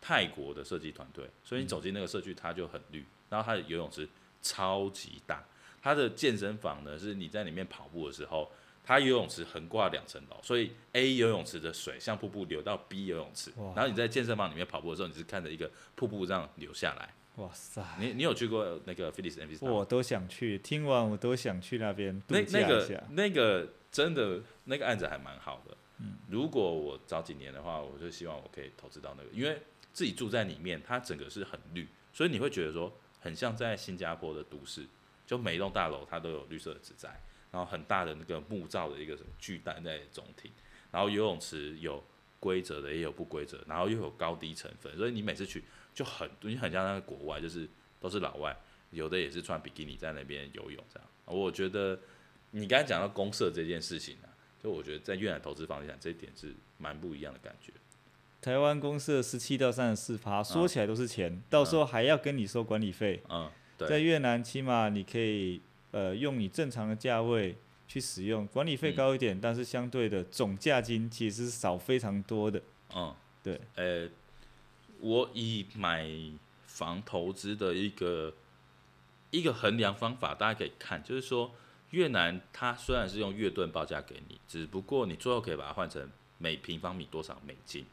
[0.00, 4.08] 泰国的设计团队，所以你走进那个社区它就很绿，然后它的游泳池
[4.40, 5.44] 超级大，
[5.82, 8.50] 它的健身房呢是你在里面跑步的时候。
[8.88, 17.12] 它游泳池横挂两层楼，所以 A 游泳池的水像瀑布流到 B 游泳池，然后你在健身房里面跑步的时候，你是看着一个瀑布这样流下来。
[17.36, 17.84] 哇塞！
[18.00, 19.46] 你你有去过那个 Vista？
[19.60, 22.58] 我都想去，听完我都想去那边度假一下。
[22.60, 25.76] 那那个那个真的那个案子还蛮好的。
[25.98, 29.60] 嗯，如果我早几年的话，我就希望我可以投资到那个，因为
[29.92, 34.86] 自己住在里面，它整个是很绿，所以你会觉得说很像在新加坡的都市，
[35.26, 37.20] 就每一栋大楼它都有绿色的植栽。
[37.50, 40.50] 然后很大的那个木造的一个什么巨蛋在中庭，
[40.90, 42.04] 然后游泳池有
[42.38, 47.66] 规则的也有不规则，然后又有高低成分，所以你每次去就很，你很像那个国外，就是
[47.98, 48.54] 都是老外，
[48.90, 51.08] 有的也是穿比基尼在那边游泳这样。
[51.24, 51.98] 我觉得
[52.50, 54.28] 你刚才讲到公社这件事情啊，
[54.62, 57.72] 就我觉得在越南投资房地产这一点是蛮不一样的感觉。
[58.40, 63.22] 台湾公社十七到三十四趴，说起来都是钱，嗯、到时候还要跟你收管理费。
[63.28, 65.62] 嗯，对，在越南起码你可以。
[65.90, 72.60] 呃，用你正常的价位去使用，管理费高一点，嗯、但是相对的总价金其实是少非常多的。
[72.94, 73.60] 嗯，对。
[73.74, 74.08] 呃，
[75.00, 76.06] 我以买
[76.66, 78.34] 房投资的一个
[79.30, 81.52] 一个衡量方法，大家可以看，就是说
[81.90, 87.86] 越南它虽然是用越盾报价给你，只不过你最后可以把它换成每平方米多少美金。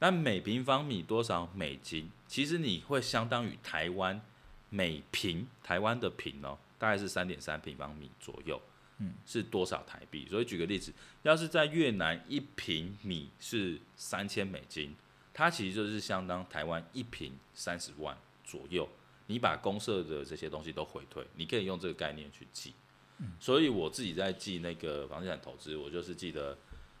[0.00, 4.20] 那每平方米多少美金，其实你会相当于台湾
[4.68, 6.58] 每平台湾的平哦。
[6.84, 8.60] 大概是三点三平方米左右，
[8.98, 10.28] 嗯，是多少台币？
[10.28, 10.92] 所以举个例子，
[11.22, 14.94] 要是在越南一平米是三千美金，
[15.32, 18.86] 它其实就是相当台湾一平三十万左右。
[19.28, 22.74] 你把公社的这些东西都回退，你可以用这个概念去记。
[23.40, 26.58] 所以我自己在记那个房地产投资，我就是记得，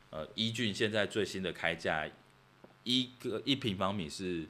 [0.08, 2.08] 呃，一俊现在最新的开价，
[2.84, 4.48] 一个一平方米是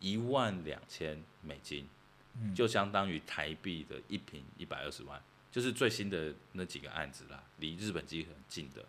[0.00, 1.86] 一万两千美金。
[2.54, 8.84] 就相当于台币的一平一百二十万，就是最新的那几个案子啦，离日本机很近的，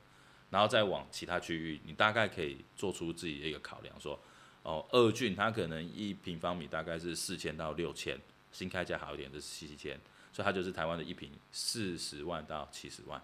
[0.49, 4.19] 然后再往其他区域，你大概可以做出自己的一个考量说，
[4.63, 8.17] 哦，二郡它可能一平方米大概是四千到六千，
[8.51, 9.99] 新开价好一点就是七千，
[10.31, 13.21] 所以它就是台湾的一平四十万到七十万。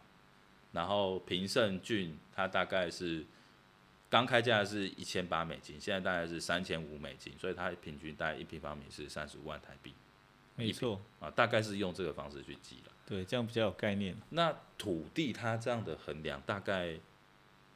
[0.71, 3.25] 然后平胜郡它大概是
[4.09, 9.93] 刚开价是一千八美金，现在大概是三千五美金，所以它平均大概一平方米是三十五万台币。
[10.65, 12.91] 没错啊，大概是用这个方式去记了。
[13.05, 14.15] 对，这样比较有概念。
[14.29, 16.99] 那土地它这样的衡量，大概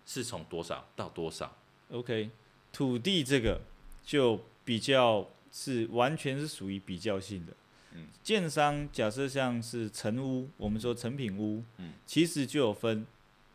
[0.06, 1.56] 是从多少到多少
[1.92, 2.30] ？OK，
[2.72, 3.62] 土地这个
[4.04, 7.54] 就比较是完全是属于比较性的。
[7.94, 13.06] 嗯，建商假设像是成屋，我们说成品屋，嗯，其实就有分。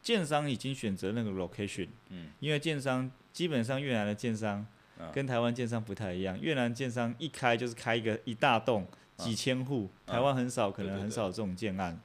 [0.00, 4.64] 建商已经选择那个 location，嗯，因为建商基本上越南的建商
[5.12, 8.86] 跟台湾建商不太一样，越南建商一开就是开一个一大栋。
[9.18, 12.00] 几千户，台湾很少，可能很少这种建案。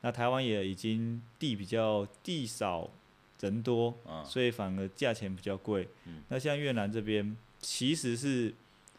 [0.00, 2.90] 那台湾也已经地比较地少
[3.40, 5.88] 人多，所以反而价钱比较贵。
[6.28, 8.54] 那像越南这边，其实是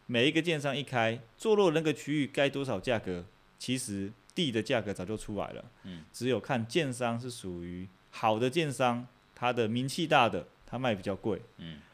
[0.05, 3.25] 每一个建商一开，坐落那个区域该多少价格，
[3.59, 5.65] 其实地的价格早就出来了。
[6.13, 11.41] 只有看建商是属于好的建商，它的名气大的，它卖比较贵。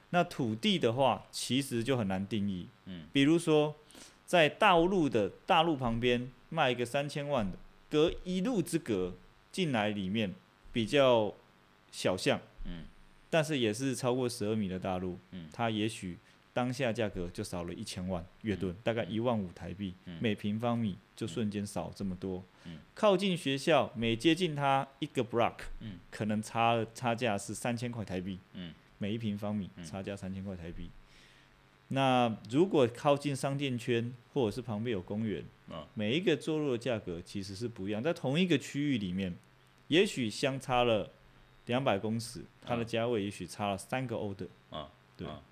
[0.09, 2.67] 那土地的话，其实就很难定义。
[3.13, 3.75] 比如说。
[4.31, 7.57] 在大陆的大陆旁边卖一个三千万的，
[7.89, 9.13] 隔一路之隔
[9.51, 10.33] 进来里面
[10.71, 11.33] 比较
[11.91, 12.85] 小巷，嗯，
[13.29, 16.17] 但是也是超过十二米的大陆，嗯，它也许
[16.53, 22.41] 当下价格就少了一千万越盾，大概一万五台币，每平方米就瞬间少这么多，
[22.95, 25.55] 靠近学校每接近它一个 block，
[26.09, 28.39] 可能差差价是三千块台币，
[28.97, 30.89] 每一平方米差价三千块台币。
[31.93, 38.01] 那如果靠近商店圈，或者是旁边有公园，啊每一个坐落的价格其实是不一样。
[38.01, 39.37] 在同一个区域里面，
[39.89, 41.11] 也许相差了
[41.65, 44.47] 两百公尺，它的价位也许差了三个欧的。
[44.69, 45.43] 啊，对，啊，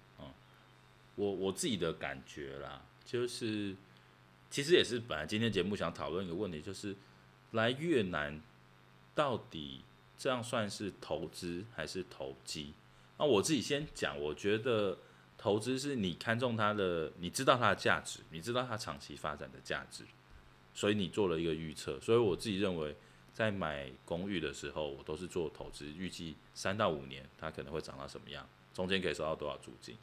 [1.16, 3.76] 我我自己的感觉啦，就是
[4.50, 6.96] 其实也是本来今天节目想讨论一个问题，就是
[7.52, 8.40] 来越南
[9.14, 9.82] 到底
[10.18, 12.72] 这样算是投资还是投机？
[13.18, 14.98] 那我自己先讲，我觉得。
[15.42, 20.04] 投资是你看中它的，你知道它的价值，你知道它长期发展的价值，
[20.74, 21.98] 所以你做了一个预测。
[22.02, 22.94] 所以我自己认为，
[23.34, 29.96] 在买公寓的时候，我都是做投资，预计三到五年它可能会涨到什么样，中间可以收到多少租金。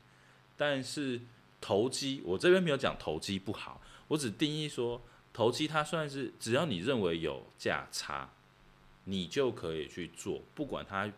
[0.56, 1.20] 但是
[1.60, 5.02] 投机，我这边没有讲投机不好，我只定义说
[5.34, 8.30] 投机它算是只要你认为有价差，
[9.04, 11.12] 你就可以去做，不管它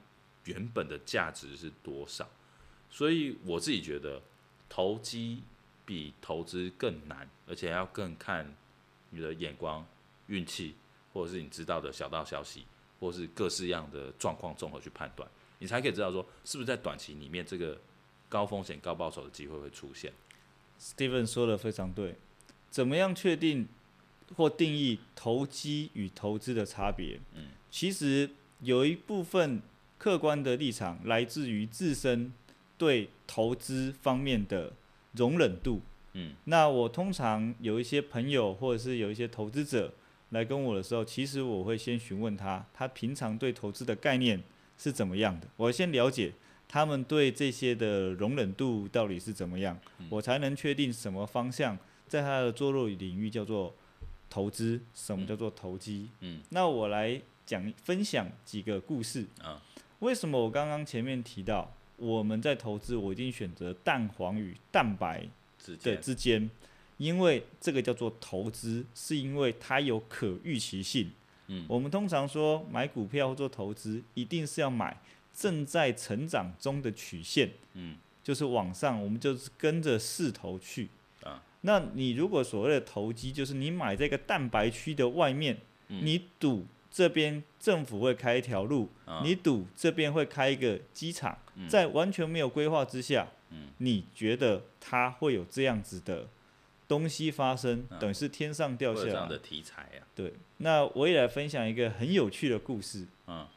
[0.46, 2.28] 原本的价值是多少。
[2.90, 4.20] 所以我自己觉得，
[4.68, 5.42] 投机
[5.85, 8.55] 比投资更难，而且要更看
[9.11, 9.87] 你的眼光、
[10.27, 10.74] 运气，
[11.12, 12.64] 或者是你知道的小道消息，
[12.98, 17.79] 或是各式样的状况综合去判断，你才可以知道说是不是在短期里面这个
[18.29, 20.12] 高风险高报酬的机会会出现。
[20.81, 22.16] Steven 说的非常对，
[22.70, 23.68] 怎么样确定
[24.35, 27.20] 或定义投机与投资的差别？
[27.35, 29.62] 嗯，其实有一部分
[29.98, 32.33] 客观的立场来自于自身。
[32.79, 34.73] 对投资方面的
[35.12, 39.93] 容忍度，嗯，那我通常有一些朋友或者是有一些投资者
[40.31, 44.41] 来跟我的时候，其实我会先询问他，他平常对投资的概念
[44.79, 46.33] 是怎么样的，我先了解
[46.69, 53.75] 他们对这些的容忍度到底是怎么样，我才能确定什么方向在他的做落领域叫做
[54.31, 59.27] 投资，什么叫做投机，嗯，那我来讲分享几个故事。
[59.43, 59.61] 啊，
[60.01, 61.75] 为什么我刚刚前面提到？
[61.98, 65.28] 我们在投资，我一定选择蛋黄与蛋白
[65.82, 66.48] 的之间，
[66.96, 71.11] 因为这个叫做投资，是因为它有可预期性。
[71.48, 74.96] 嗯，我们通常说买股票或做投资，一定是要买
[75.34, 77.50] 正在成长中的曲线。
[77.74, 80.88] 嗯，就是往上，我们就是跟着势头去。
[81.22, 85.58] 啊，那你如果所谓的投机，就是你买这个蛋白区的外面，
[85.88, 86.64] 你赌。
[86.90, 96.29] 这边政府会开一条路，哦、你赌这边会开一个机场，嗯、在完全没有规划之下，嗯、你觉得它会有这样子的
[96.87, 99.11] 东西发生，哦、等于是天上掉下来。
[99.11, 100.07] 这样的题材啊？
[100.14, 103.07] 对，那我也来分享一个很有趣的故事。
[103.25, 103.49] 哦、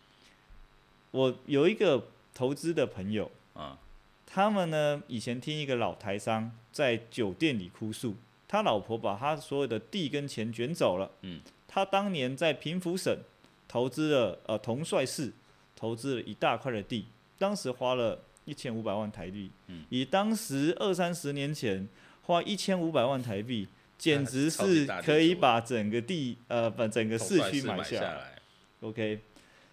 [1.12, 3.78] 我有一个投资的朋友，哦、
[4.26, 8.16] 他们呢以前听一个老台商在酒店里哭诉，
[8.48, 11.12] 他老婆把他所有的地跟钱卷走了。
[11.22, 11.42] 嗯。
[11.74, 13.18] 他当年在平福省
[13.66, 15.32] 投资了，呃，同帅市
[15.74, 17.06] 投资了一大块的地，
[17.41, 19.49] 当时花了一千五百万台币。
[19.65, 21.89] 嗯，以当时二三十年前
[22.21, 28.36] 花一千五百万台币， 简直是可以把整个地，呃，把整个市区买下来。
[28.82, 29.19] OK，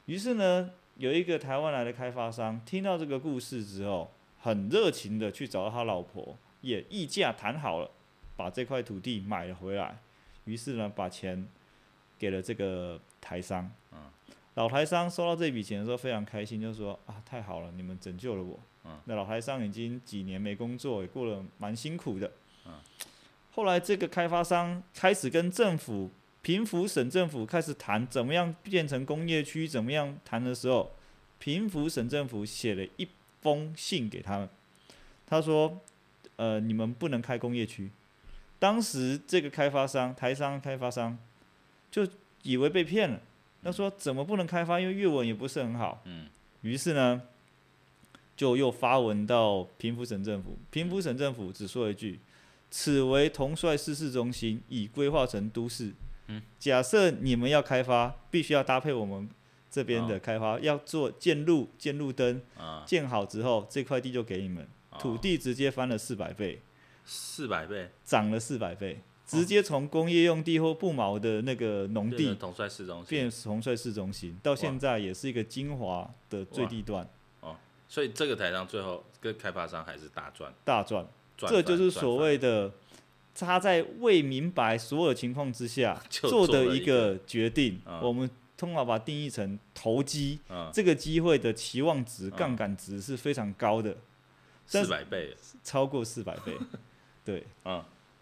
[0.06, 7.90] 于是呢，有一个台湾来的开发商听到这个故事之后，很热情的去找到他老婆，也议价谈好了，
[8.34, 9.98] 把这块土地买了回来。
[10.46, 11.46] 于是呢，把钱
[12.18, 13.70] 给了这个台商。
[14.58, 18.58] 老台商收到这笔钱的时候非常开心，就说啊，太好了，你们拯救了我。
[19.04, 22.28] 那老台商已经几年没工作，也过得蛮辛苦的。
[23.52, 26.10] 后来这个开发商开始跟政府、
[26.42, 30.90] 平福省政府开始谈怎么样变成工业区，怎么样谈的时候，
[31.38, 33.06] 平福省政府写了一
[33.40, 34.48] 封信给他们，
[35.24, 35.80] 他说
[36.34, 37.92] ：“呃，你们不能开工业区。”
[38.58, 41.16] 当时这个开发商台商开发商
[41.92, 42.04] 就
[42.42, 43.20] 以为被骗了，
[43.62, 44.80] 他说：“怎么不能开发？
[44.80, 46.02] 因为粤文也不是很好。”
[46.62, 47.22] 于是呢，
[48.36, 52.20] 就又发文到平福省政府，平福省政府只说一句。
[52.70, 55.92] 此为统帅市市中心，已规划成都市。
[56.26, 59.26] 嗯、假设你们要开发，必须要搭配我们
[59.70, 66.60] 这边的开发，哦、要做建路、建路灯，啊、建好之后，这块地就给你们，哦、土地直接翻了四百倍，
[67.06, 77.06] 四百倍，涨了四百倍，直接从工业用地或不毛的那个农地，统帅市中心，变统帅市中心，到现在也是一个精华的最地段。
[77.40, 77.54] 哦，
[77.86, 81.06] 所以这个台上最后跟开发商还是大赚，大赚。
[81.36, 82.72] 这就是所谓的
[83.34, 87.78] 他在未明白所有情况之下 做的一个决定。
[88.02, 90.40] 我们通常把它定义成投机，
[90.72, 93.94] 这个机会的期望值、杠杆值是非常高的，
[94.66, 96.56] 四百倍，超过四百倍。
[97.24, 97.44] 对，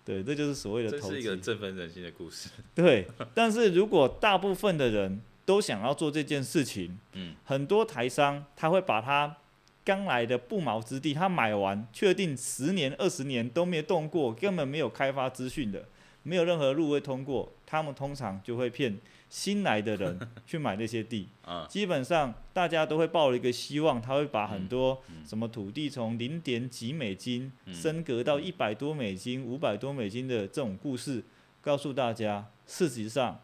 [0.07, 1.09] 对，这就是所谓的投资。
[1.09, 2.49] 这是一个振奋人心的故事。
[2.75, 6.99] 对，但是如果大部分的人都想要做这件事情，
[7.45, 9.37] 很多台商他会把他。
[9.85, 15.87] 刚来的不毛之地，他买完确定十年、二十年都没动过，根本没有开发资讯的，
[16.25, 18.99] 没有任何路会通过，他们通常就会骗
[19.37, 21.29] 新来的人 去买那些地。
[21.69, 31.23] 基本上大家都会抱了一个希望，他会把很多什么土地从零点几美金升格到一百多美金、五百多美金的这种故事
[31.61, 32.47] 告诉大家。
[32.67, 33.39] 事实上，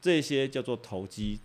[0.00, 1.40] 这些叫做投机。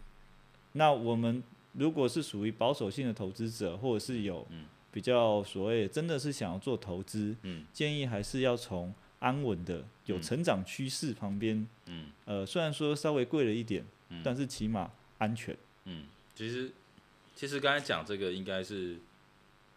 [0.71, 1.43] 那我们。
[1.75, 4.47] 如果是属于保守性的投资者，或者是有
[4.91, 8.93] 比较所谓真的是想要做投资，嗯、建议还是要从
[9.23, 11.67] 安稳的、有成长趋势旁边。
[11.87, 15.57] 嗯、呃，虽然说稍微贵了一点，嗯、但是起码安全。
[15.85, 16.05] 嗯，
[16.35, 16.71] 其实
[17.33, 18.97] 其实刚才讲这个，应该是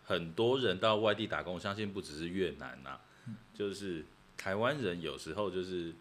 [0.04, 4.04] 很多人到外地打工，我相信不只是越南呐、啊，嗯、就是
[4.36, 5.94] 台湾人有时候就是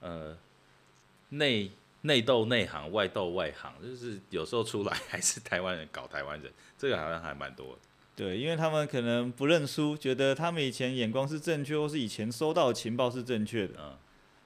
[0.00, 0.36] 呃
[1.28, 1.70] 内。
[2.04, 7.78] 内斗内行，外斗外行，就是有时候出来还是台湾人搞台湾人，这个好像还蛮多的。
[8.14, 13.74] 对，因为他们可能不认输，觉得他们以前眼光是正确，或是以前收到的情报是正确的。
[13.80, 13.96] 嗯。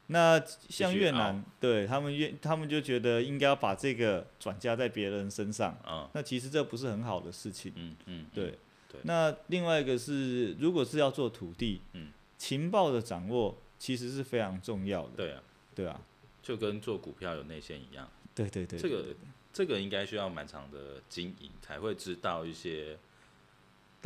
[0.09, 5.77] 那像越南，对他们越，他们就觉得应该要把这个转嫁在别人身上。
[5.87, 6.09] 嗯。
[6.13, 7.73] 那其实这不是很好的事情。
[7.75, 8.27] 嗯嗯。
[8.33, 8.59] 对。
[8.91, 9.01] 对。
[9.03, 15.11] 那另外一个是，如果是要做土地，嗯，情报的掌握其实是非常重要的。
[15.17, 15.43] 对啊。
[15.75, 16.01] 对啊。
[16.41, 19.07] 就跟做股票有内线一样，对对对，这个
[19.53, 22.97] 这个应该需要蛮长的经营才会知道一些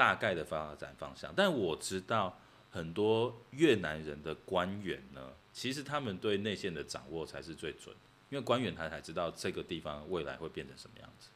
[0.01, 1.31] 大概的发展方向。
[1.37, 2.39] 但我知道
[2.71, 5.21] 很多越南人的官员呢，
[5.53, 7.95] 其实他们对内线的掌握才是最准，
[8.31, 11.29] 因为官员他才知道这个地方未来会变成什么样子。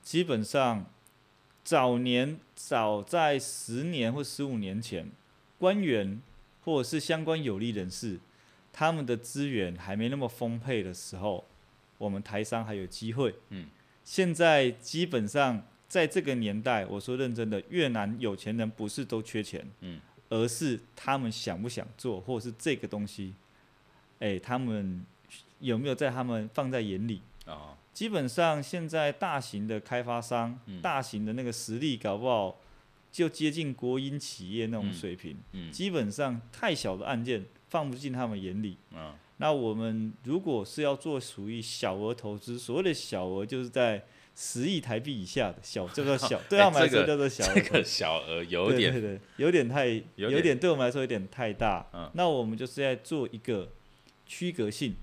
[0.00, 0.86] 基本上
[1.62, 5.10] 早年早在十年或十五年前，
[5.58, 6.22] 官员
[6.64, 8.18] 或者是相关有利人士。
[8.72, 11.44] 他们的资源还没那么丰沛的时候，
[11.98, 13.34] 我们台商还有机会。
[13.50, 13.68] 嗯，
[14.04, 23.34] 现在基本上在这个年代，我说认真的，越南有钱人不是都缺钱，嗯，而是他们想不想做，或者是这个东西，
[24.18, 25.04] 哎，他们
[25.60, 27.22] 有没有在他们放在眼里？
[27.46, 32.58] 哦，基本上现在大型的开发商，嗯，大型的那个实力，搞不好
[33.10, 35.36] 就接近国营企业那种水平。
[35.52, 37.44] 嗯，基本上太小的案件。
[37.68, 38.76] 放不进他们眼里。
[38.92, 44.02] 嗯，那我们如果是要做属于小额投资，所谓的小额就是在
[44.36, 47.54] 十亿台币以下的小，叫做小， 对他们来说叫做小额。
[47.54, 51.84] 这个小额有点，对对对，有点太，有点对我们来说有点太大。
[51.92, 53.72] 嗯，那我们就是在做一个
[54.26, 54.94] 区隔性，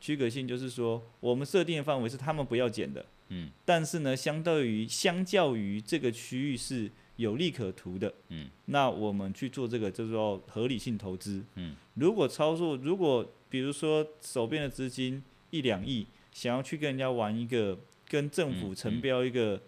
[0.00, 3.06] 区隔性就是说，我们设定的范围是他们不要减的。
[3.28, 6.90] 嗯，但是呢，相对于相较于这个区域是。
[7.16, 17.78] 有利可图的，嗯，那我们去做这个叫做合理性投资，嗯，如果操作，如果比如说手边的资金一两亿，想要去跟人家玩一个
[18.10, 19.58] 跟政府承标一个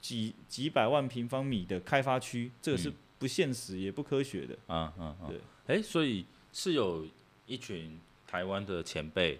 [0.00, 7.06] 几几百万平方米的开发区，这个是不现实也不科学的，啊啊啊，对，哎，所以是有
[7.46, 9.38] 一群台湾的前辈，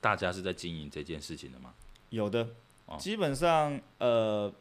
[0.00, 1.72] 大家是在经营这件事情的吗？
[2.10, 2.48] 有的，
[2.98, 4.52] 基本上呃，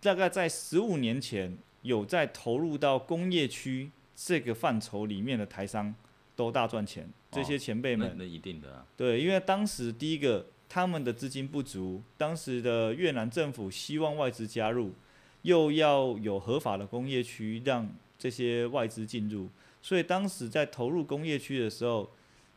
[0.00, 1.58] 大概在十五年前。
[1.82, 5.94] 有在投入到工业区这个范畴里面的台商
[6.34, 7.08] 都大赚钱。
[7.30, 8.84] 这些前辈们，那一定的啊。
[8.96, 14.92] 对，因为当时第一个他们的资金不足，当时的越南政府希望外资加入，
[15.42, 17.88] 又要有合法的工业区让
[18.18, 19.48] 这些外资进入，
[19.80, 22.10] 所以当时在投入工业区的时候，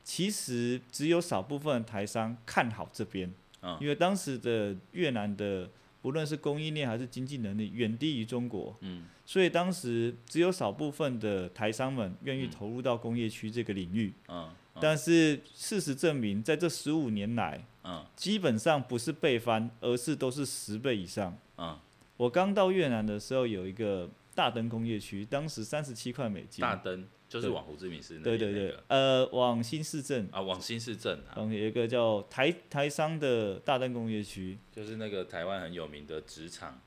[0.03, 3.34] 其实只有少部分台商看好这边，
[3.80, 5.70] 因为当时的越南的。
[6.01, 8.74] 不论是供应链还是经济能力，远低于中国。
[8.80, 14.14] 嗯，所以当时只有少部分的台商们愿意投入到工业区这个领域。
[14.30, 14.49] 嗯，
[14.82, 21.38] 但是事实证明，在这十五年来，嗯，基本上不是倍翻，而是都是十倍以上。
[21.57, 21.77] 嗯，
[22.17, 26.61] 我刚到越南的时候，有一个大灯工业区，当时三十七块美金。
[26.61, 27.07] 大灯。
[27.30, 28.69] 就是往胡志明市那边，对对。
[28.69, 30.27] 对，呃，往新市镇。
[30.32, 36.82] 啊，往新市镇啊，有一个叫台台商的大灯工业区，就是那个台湾很有名的纸厂，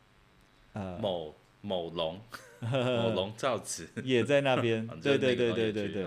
[0.72, 2.20] 呃，某某龙，
[2.58, 3.88] 某龙造纸。
[4.02, 6.04] 也在那边， 对对对对对对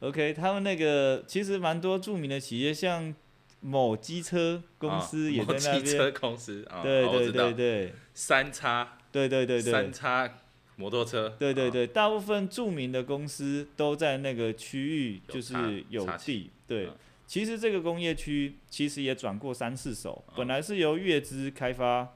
[0.00, 3.14] ，OK，他们那个其实蛮多著名的企业，像
[3.60, 10.30] 某机车公司也在那边，机车公司，对对对对，三叉，对对对对，三叉。
[10.76, 16.50] 摩托车，对对对，大部分著名的公司都在那个区域，就是有地。
[16.66, 16.88] 对，
[17.26, 22.14] 其实这个工业区其实也转过三四手，本来是由月资开发，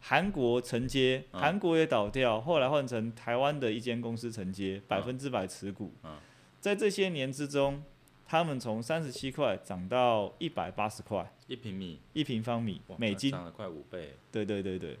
[0.00, 5.94] 韩国承接，韩国也倒掉，后来换成台湾的一间公司承接，百分之百持股。
[6.62, 7.82] 在这些年之中，
[8.24, 14.14] 他们从三十七块涨到一百八十块一平米，一平方米美金，涨了快五倍。
[14.30, 14.96] 对对对对。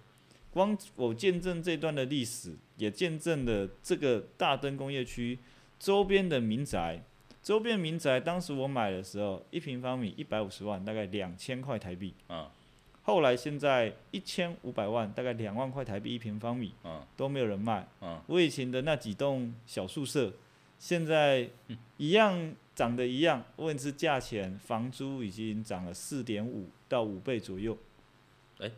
[0.50, 5.38] 光我见证这段的历史，也见证了这个大灯工业区
[5.78, 7.00] 周边的民宅。
[7.44, 12.12] 周边民宅当时我买的时候，一平方米一百五十万，大概两千块台币。
[12.28, 12.50] 嗯。
[13.02, 16.74] 后来现在一千五百万，大概两万块台币一平方米。
[16.82, 17.06] 嗯。
[17.16, 17.86] 都没有人卖。
[18.00, 18.20] 嗯。
[18.26, 20.32] 我以前的那几栋小宿舍，
[20.82, 21.48] 现在
[21.96, 27.78] 一样涨得一样，问题是价钱，房租已经涨了四点五到五倍左右。
[28.58, 28.72] 欸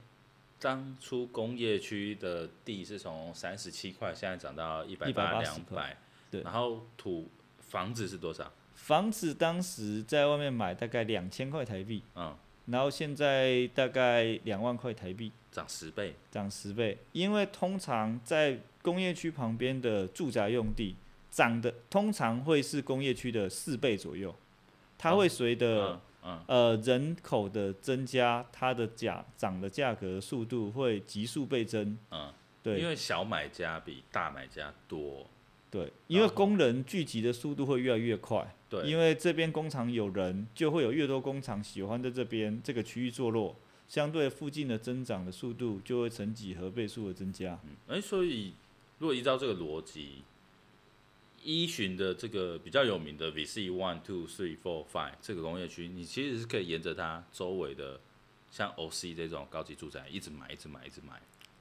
[0.60, 5.96] 当初工业区的地是从三十七块，现在涨到一百八两百，
[6.30, 6.42] 对。
[6.42, 7.26] 然后土
[7.60, 8.52] 房子是多少？
[8.74, 12.36] 房子当时在外面买大概两千块台币，嗯，
[12.66, 16.98] 然后现在大概两万块台币，涨十倍，涨十倍。
[17.12, 20.94] 因为通常在工业区旁边的住宅用地
[21.34, 24.34] 涨的通常会是工业区的四倍左右，
[24.96, 26.00] 它会随着、嗯。
[26.26, 31.98] 嗯呃，人口的增加，它的价涨的价格速度会急速倍增。
[32.10, 32.32] 嗯，
[32.62, 35.26] 对，因为小买家比大买家多。
[35.70, 38.56] 对，因为工人聚集的速度会越来越快。
[38.70, 43.54] 对，因为这边工厂有人，就会有越多工厂喜欢在这边这个区域坐落，
[43.86, 47.60] 相对附近的增长的速度就会成几何倍数的增加。
[47.64, 48.54] 嗯，哎，所以
[48.98, 50.22] 如果依照这个逻辑。
[51.44, 58.00] 依循的这个比较有名的 VC One Two Three Four Five 这个工业区，你其实是可以沿着它周围的，
[58.50, 61.20] 像 OC 这种高级住宅一直买，一直买，一直买。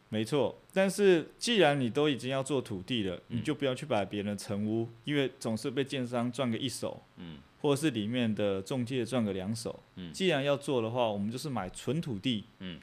[0.09, 9.81] 没错，但是既然你都已经要做土地了，嗯、你就不要去买别人的成屋，因为总是被建商赚个一手，嗯，或者是里面的中介赚个两手。
[9.95, 12.43] 嗯，既然要做的话，我们就是买纯土地。
[12.59, 12.79] 嗯，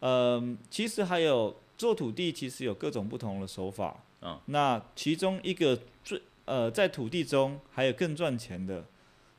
[0.00, 4.04] 呃，其实还有做土地，其实有各种不同的手法。
[4.20, 8.84] 嗯，那其中一个最呃，在土地中还有更赚钱的，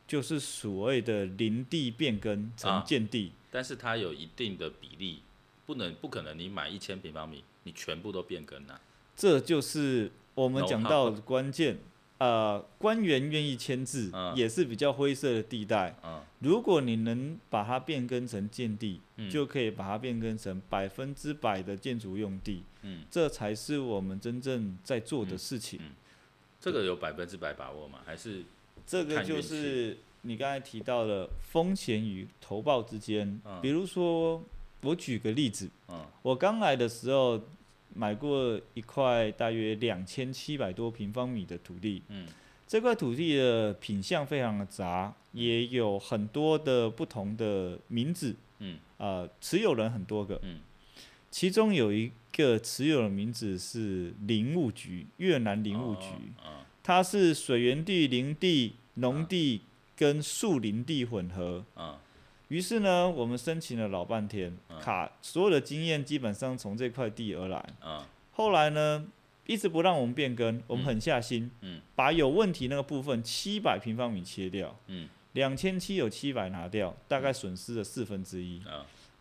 [0.08, 5.22] 就是所谓的林地变更成建地，啊，但是它有一定的比例，
[5.66, 8.80] 不能不可能你买一千平方米，你全部都变更啊。
[9.16, 11.78] 这就是我们讲到的关键，
[12.20, 15.96] 呃，官员愿意签字，啊，也是比较灰色的地带。
[16.04, 22.64] 嗯，如果你能把它变更成建地，嗯，就可以把它变更成百分之百的建筑用地。
[22.82, 25.80] 嗯，这才是我们真正在做的事情。
[26.64, 28.00] 这个有百分之百把握吗？
[28.06, 28.42] 还是
[28.88, 33.38] 这个就是你刚才提到的风险与投报之间？
[33.44, 34.42] 嗯、比如说，
[34.80, 37.38] 我举个例子，嗯、我刚来的时候
[37.94, 42.26] 买过一块大约两千七百多平方米的土地，嗯、
[42.66, 50.62] 这块土地的品相非常的杂，也有很多的不同的名字，嗯呃、持有人很多个，嗯、
[51.30, 52.10] 其中有一。
[52.36, 56.34] 个持有的名字是林务局，越南林务局，
[56.82, 59.62] 它是水源地、林地、农地
[59.96, 61.64] 跟树林地混合。
[62.48, 67.64] 于是呢，我们申请了老半天，卡所有的经验基本上从这块地而来。
[68.32, 69.06] 后来呢，
[69.46, 71.52] 一直不让我们变更，我们狠下心，
[71.96, 74.76] 把有问题那个部分七百平方米切掉，
[75.34, 78.62] 两千七有七百拿掉，大概损失了四分之一。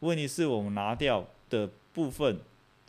[0.00, 2.38] 问题是我们拿掉的部分。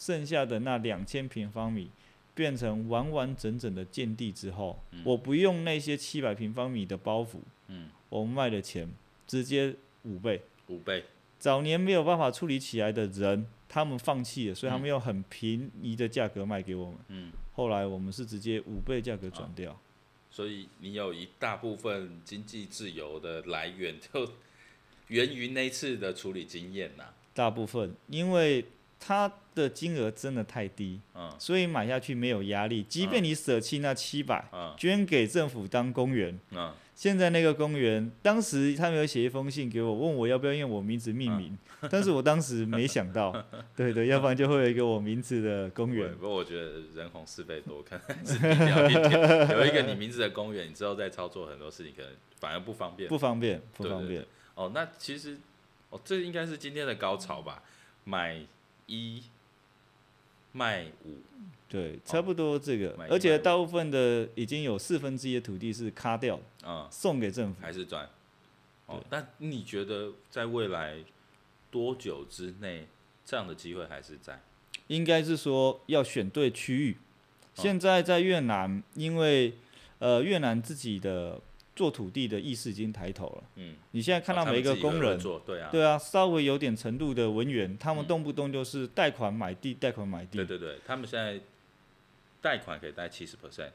[0.04, 1.89] 剩下的那两千平方米，
[2.36, 7.38] 变成完完整整的建地之后，嗯、我不用那些七百平方米的包袱，
[7.70, 8.89] 嗯，我卖的钱
[9.26, 9.74] 直接
[10.04, 11.06] 五倍，五倍。
[11.39, 16.95] 早年没有办法处理起来的人，他们放弃了，所以他们用很便宜的价格卖给我们。
[17.08, 19.72] 嗯，后来我们是直接五倍价格转掉。
[19.72, 19.76] 哦，
[20.30, 24.30] 所以你有一大部分经济自由的来源，就
[25.08, 27.06] 源于那次的处理经验呐。
[27.34, 28.66] 大部分，因为
[29.06, 32.82] 它的金额真的太低，嗯，所以买下去没有压力。
[32.84, 36.72] 即便你舍弃那七百，嗯，捐给政府当公园，嗯。
[36.95, 43.34] 现在那个公园，当时他们有写一封信给我，问我要不要用我名字命名，嗯、 但是我当时没想到，
[43.76, 46.14] 对对，要不然就会有一个我名字的公园。
[46.16, 49.49] 不过我觉得人红是非多，可能是低调一点。
[49.49, 53.10] 有一个你名字的公园，你之后再操作很多事情，可能反而不方便。
[53.10, 54.08] 不方便，不方便。
[54.08, 55.36] 对对对哦，那其实，
[55.89, 57.64] 哦，这应该是今天的高潮吧？
[58.06, 58.39] 买
[58.88, 59.23] 一
[60.51, 61.17] 卖五。
[61.67, 68.07] 对，差不多这个，而且大部分的已经有四分之一的土地是卡掉，嗯，送给政府还是赚。
[68.86, 70.97] 哦，那你觉得在未来
[71.71, 72.88] 多久之内，
[73.25, 74.39] 这样的机会还是在？
[74.88, 76.97] 应该是说要选对区域。
[77.55, 79.53] 现在在越南，因为
[79.99, 81.39] 呃越南自己的
[81.76, 83.43] 做土地的意识已经抬头了。
[83.55, 90.38] 嗯，你现在看到每一个工人，对啊，对啊，稍微有点程度的文员，他们动不动就是贷款买地，贷款买地。
[90.38, 91.39] 对对对，他们现在。
[92.41, 93.69] 贷款可以贷七十 percent，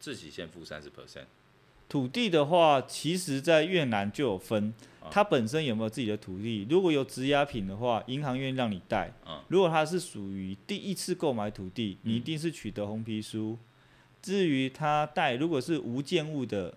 [0.00, 1.22] 自己先付三十 percent。
[1.88, 4.74] 土地的话，其实在越南就有分，
[5.08, 6.66] 它本身有没有自己的土地。
[6.68, 9.12] 如果有质押品的话，银行愿意让你贷。
[9.46, 13.56] 如果它是属于第一次购买土地，你一定是取得红皮书。
[14.20, 16.74] 至于他贷，如果是无建物的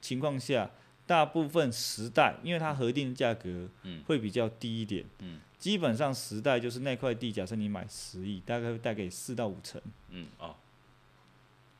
[0.00, 0.70] 情况下，
[1.06, 3.68] 大部分时代，因为它核定价格
[4.06, 5.04] 会比较低一点。
[5.18, 9.80] 嗯基本上时代就是那块地，假设你买十亿，大概会贷给四到五成。
[10.08, 10.56] 嗯哦，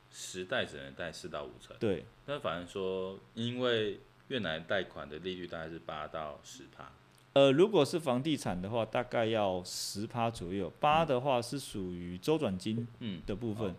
[0.09, 1.75] 时代只能贷四到五成。
[1.81, 2.05] 对。
[2.25, 6.93] 那反正说，因为越南贷款的利率大概是八到十趴。
[7.33, 10.71] 呃，如果是房地产的话，大概要十趴左右。
[10.79, 12.87] 八的话是属于周转金
[13.25, 13.75] 的部分。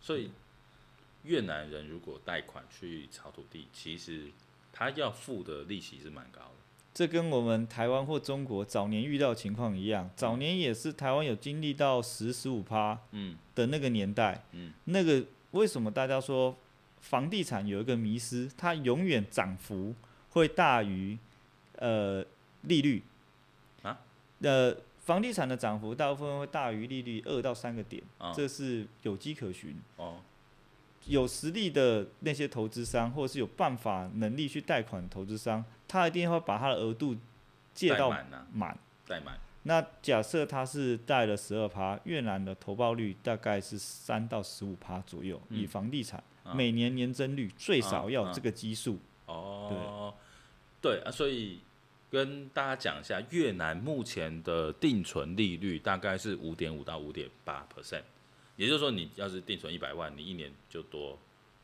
[0.00, 0.32] 所以
[1.26, 4.30] 越南人如果贷款去炒土地，其实
[4.72, 6.50] 他要付的利息是蛮高的。
[6.94, 12.98] 这跟我们台湾或中国早年遇到的情况一样，早年也是台湾有经历到十十五趴
[13.54, 16.56] 的那个年代，嗯，那个为什么大家说
[17.00, 19.94] 房地产有一个迷失，它永远涨幅
[20.30, 21.18] 会大于
[21.74, 22.24] 呃
[22.62, 23.02] 利率
[23.82, 24.00] 啊？
[24.40, 29.76] 呃，房地产的涨幅大部分会大于利率二到三个点，啊，这是有迹可循。
[29.96, 30.20] 哦，
[31.06, 35.64] 有实力的那些投资商，或者是有办法能力去贷款的投资商。
[35.88, 37.16] 他一定会把他的额度
[37.72, 38.10] 借到
[38.52, 38.76] 满，
[39.06, 39.38] 贷满。
[39.62, 45.40] 那假设他是贷了十二趴，越南的投报率大概是三到十五趴左右。
[45.48, 48.98] 嗯、以房地产、啊、每年年增率最少要这个基数。
[49.26, 50.14] 哦，
[50.80, 51.60] 对啊，所以
[52.08, 58.02] 跟大家讲一下，越南目前的定存利率大概是五点五到五点八 percent，
[58.56, 61.18] 也就是说，你要是定存一百万，你一年就多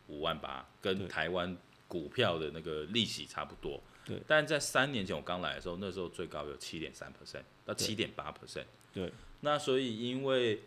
[0.08, 1.56] 五万八，跟台湾
[1.88, 3.80] 股票的那个利息差不多。
[4.04, 8.64] 对，但在三年前我刚来的时候，那时候最高有七点三 percent 到七点八 percent。
[8.92, 10.60] 对，那所以因为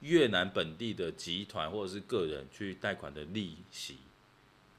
[0.00, 3.98] 越南本地的集团或者是个人去贷款的利息，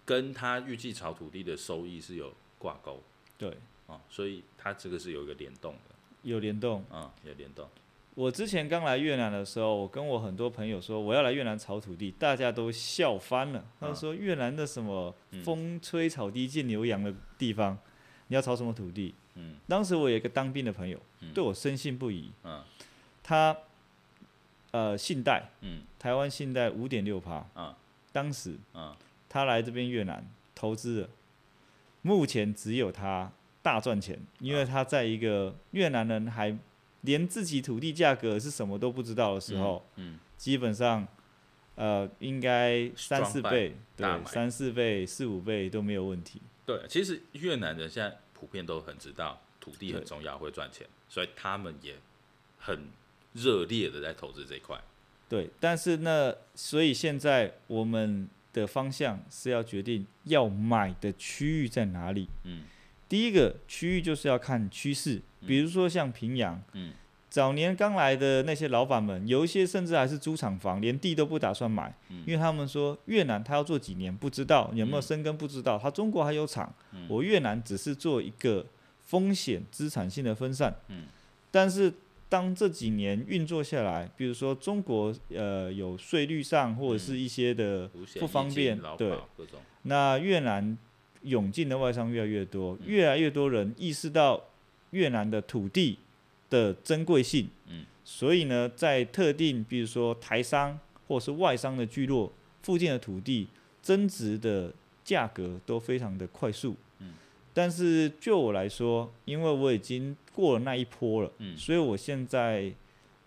[0.05, 3.01] 跟他预计炒土地的收益是有挂钩。
[3.37, 3.57] 对，
[3.87, 5.95] 啊，所以它这个是有一个联动的。
[6.23, 7.67] 有联动，啊，有联动。
[8.13, 13.63] 我之前刚来越南的时候，我跟我很多朋友说我要来越南炒土地，大家都笑翻了。
[13.79, 17.77] 他说越南的什么风吹草低见牛羊的地方，
[18.27, 19.15] 你要炒什么土地？
[19.65, 20.99] 当时我有一个当兵的朋友，
[21.33, 22.29] 对我深信不疑。
[23.23, 23.55] 他
[24.71, 25.49] 呃信贷，
[25.97, 27.45] 台湾信贷五点六趴。
[28.11, 28.57] 当时
[29.29, 30.21] 他来这边越南
[30.53, 31.09] 投资了，
[32.01, 33.31] 目前只有他
[33.61, 36.57] 大赚钱，因为他在一个越南人还。
[37.01, 41.07] 连自己土地价格是什么都不知道的时候，嗯嗯、基本上，
[41.75, 46.41] 呃，应该三四倍，对，三四倍、四五倍都没有问题。
[46.65, 51.95] 对，其实越南人现在普遍都很知道土地很重要，会赚钱，所以他们也
[52.57, 52.87] 很
[53.33, 54.79] 热烈的在投资这一块。
[55.27, 62.27] 对，但是呢，所以现在我们的方向是要决定要买的区域在哪里。
[62.43, 62.63] 嗯。
[63.07, 66.93] 第一个区域就是要看趋势，比如说像平阳，嗯、
[67.29, 78.65] 早年刚来的那些老板们，有一些甚至还是租厂房，连地都不打算买，嗯、因为他们说越南他要做几年不知道有没有生根不知道，他中国还有厂，嗯、我越南只是做一个
[78.99, 81.05] 风险资产性的分散，嗯、
[81.49, 81.93] 但是
[82.29, 87.89] 当这几年运作下来，比如说中国呃有税率上或者是一些的
[88.19, 89.17] 不方便，嗯、对，
[89.81, 90.77] 那越南
[91.23, 94.41] 涌进的外商越来越多，越来越多人意识到
[94.91, 95.97] 越南的土地
[96.49, 102.31] 的珍贵性，嗯，所以呢，在特定比如说台商或是外商的聚落
[102.61, 103.47] 附近的土地
[103.81, 104.73] 增值的
[105.03, 106.75] 价格都非常的快速。
[106.99, 107.13] 嗯。
[107.53, 112.73] 但是就我来说，因为我已经过了那一波了，嗯，所以我现在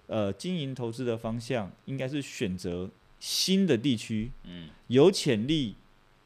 [0.07, 2.89] 呃经营投资的方向应该是选择
[3.21, 5.75] 新的地区，嗯，有潜力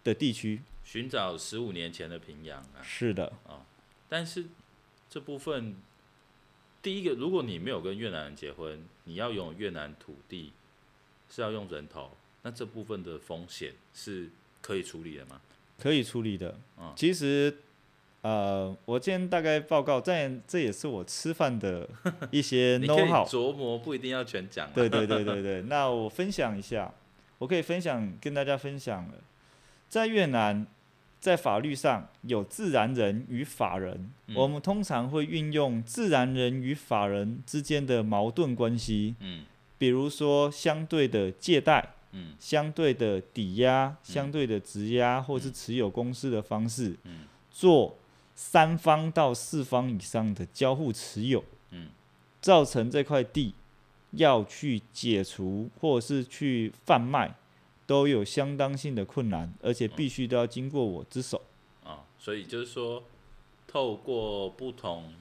[0.05, 2.83] 的地区，寻找十五年前的平阳啊。
[2.83, 3.27] 是的。
[3.47, 3.61] 啊，哦，
[4.09, 4.47] 但是
[5.09, 5.75] 这部分
[6.83, 10.53] 第一个，如果你没有跟越南人结婚，你要拥有越南土地
[11.29, 12.11] 是要用人头，
[12.43, 14.31] 那这部分的风险是
[14.61, 15.41] 可以处理的吗？
[15.79, 17.57] 可以处理的，嗯，其实。
[18.21, 21.89] 呃，我今天大概报告，在这也是我吃饭的
[22.33, 24.69] 一些 know-how 琢磨，不一定要全讲。
[24.73, 26.93] 对对对对 对，那我分享一下，
[27.39, 29.15] 我可以分享跟大家分享了，
[29.89, 30.67] 在越南，
[31.21, 39.45] 在法律上有自然人与法人，嗯、我们通常会运用自然人与法人之间的矛盾关系，嗯，
[39.79, 47.97] 比如说相对的借贷，嗯，相对的抵押，相对的质押，或是持有公司的方式，嗯，做。
[48.41, 51.43] 三方到四方以上的交互持有，
[51.73, 51.89] 嗯，
[52.41, 53.53] 造成这块地
[54.13, 57.35] 要去解除或者是去贩卖，
[57.89, 61.41] 都有相当性的困难，而且必须都要经过我之手。
[61.83, 63.03] 啊，所以就是说，
[63.67, 65.15] 透过不同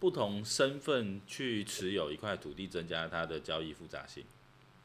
[0.00, 4.24] 不同身份去持有一块土地，增加它的交易复杂性。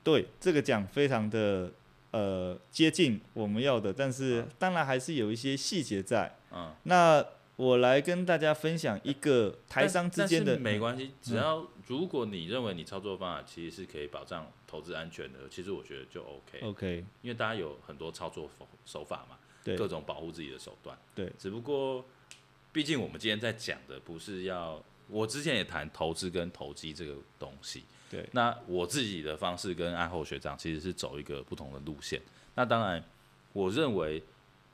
[0.03, 1.71] 对，这个讲非常的
[2.11, 6.37] 呃接近我们要的，但是当然还是有一些细节在。
[6.51, 7.25] 嗯，那。
[7.59, 16.59] 我来跟大家分享一个台商之间的，没关系，只要如果你认为你操作方法其实是可以保障投资安全的，其实我觉得就 OK。
[16.61, 18.49] OK，因为大家有很多操作
[18.85, 21.29] 手法嘛，对，各种保护自己的手段，对。
[21.37, 22.05] 只不过，
[22.71, 28.25] 毕竟我们今天在讲的不是要，我之前也谈投资跟投机这个东西，对。
[28.31, 32.21] 那我自己的方式跟安后学长其实是走一个不同的路线。
[32.55, 33.03] 那当然，
[33.51, 34.23] 我认为。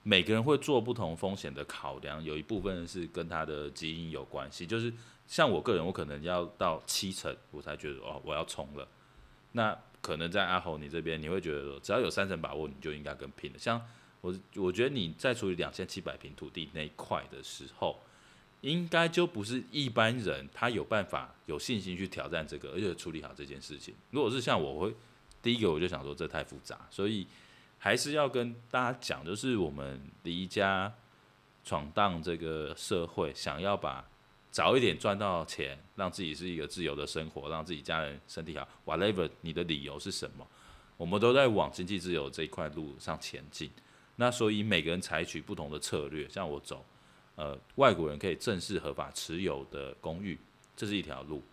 [0.07, 4.63] 每个人会做不同风险的考量，有一部分是跟他的基因有关系。
[4.63, 4.93] 就是
[5.25, 8.87] 像我个人，我可能要到七成，我才觉得哦，我要冲了。
[9.53, 13.57] 那可能在阿豪你这边，你会觉得说，只要有三成把握，你就应该跟拼了。
[13.57, 13.81] 像
[14.21, 17.99] 我，我觉得你在处理两千七百平土地那一块的时候，
[18.61, 23.95] 应该就不是一般人他有办法有信心去挑战这个，而且处理好这件事情。
[24.11, 24.93] 如果是像我会，
[25.41, 27.25] 第一个我就想说这太复杂，所以。
[27.85, 30.91] 还是要跟大家讲，就是我们离家
[31.63, 34.03] 闯荡这个社会，想要把
[34.49, 40.47] 早一点赚到钱，让自己是一个自由的生活，让自己家人身体好，whatever，你的理由是什么？
[40.97, 43.69] 我们都在往经济自由这一块路上前进。
[44.15, 46.83] 那所以每个人采取不同的策略，像我走，
[47.35, 50.39] 呃，外国人可以正式合法持有的公寓，
[50.75, 51.43] 这是一条路。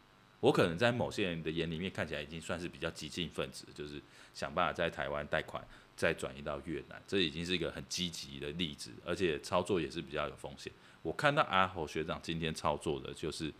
[0.40, 4.02] 我可能在某些人的眼里面看起来已经算是比较激进分子，就是
[4.32, 5.62] 想办法在台湾贷款。
[6.02, 10.72] 再转移到越南，这已经是一个很积极的例子，而且操作也是比较有风险。
[11.00, 13.52] 我看到阿侯学长今天操作的就是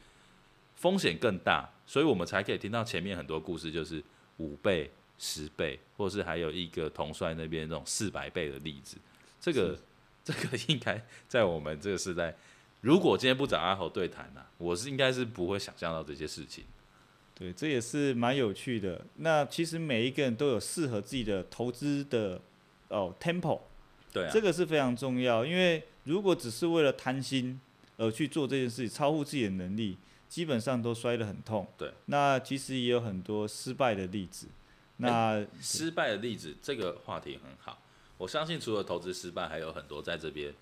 [0.75, 4.03] 风险更大，所以我们才可以听到前面很多故事，就是
[4.39, 4.91] 五倍、
[5.21, 8.97] 十倍，或是还有一个统帅那边那种四百倍的例子。
[9.41, 9.79] 这个
[10.25, 12.35] 这个应该在我们这个时代，
[12.81, 16.65] 如果今天不找阿侯对谈呢、啊，我是应该是不会想象到这些事情。
[17.43, 19.05] 对，这也是蛮有趣的。
[19.17, 22.41] 那其实每一个人都有适合自己的投资的
[22.87, 23.59] 哦 tempo，
[24.13, 25.45] 对啊，这个是非常重要。
[25.45, 27.61] 因为如果只是为了贪心
[27.97, 31.67] 而去做这件事情，超乎自己的能力，基本上都摔得很痛。
[31.77, 34.47] 对，那其实也有很多失败的例子。
[34.99, 37.83] 那、欸、失败的例子，这个话题很好。
[38.19, 40.55] 我相信除了投资失败，还有很多在这边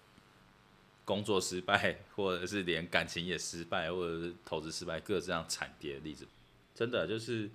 [1.04, 6.26] 工作失败，或者是连感情也失败，或者是投资失败，各这样惨跌的例子。
[6.80, 7.50] 真的就是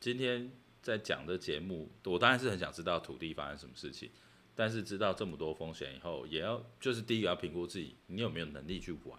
[0.00, 0.50] 今天
[0.82, 4.10] 在讲的节目，我当然是很想知道土地发生什么事情，
[4.52, 9.16] 但是知道这么多风险以后，也要就是第一个要评估自己，你有没有能力去玩。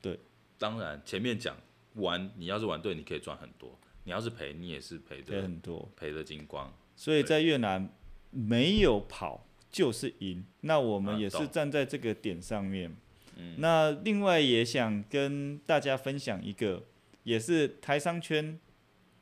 [0.00, 0.18] 对，
[0.56, 1.54] 当然前面讲
[1.96, 3.68] 玩，你要是玩对，你可以赚很多；
[4.04, 6.72] 你要是赔，你也是赔的很多，赔的精光。
[6.96, 7.94] 所以在越南
[8.30, 12.96] 没有跑就是赢，那我们也是站在这个点上面。
[13.36, 16.84] 嗯，那另外也想跟大家分享一个，
[17.24, 18.58] 也是台商圈。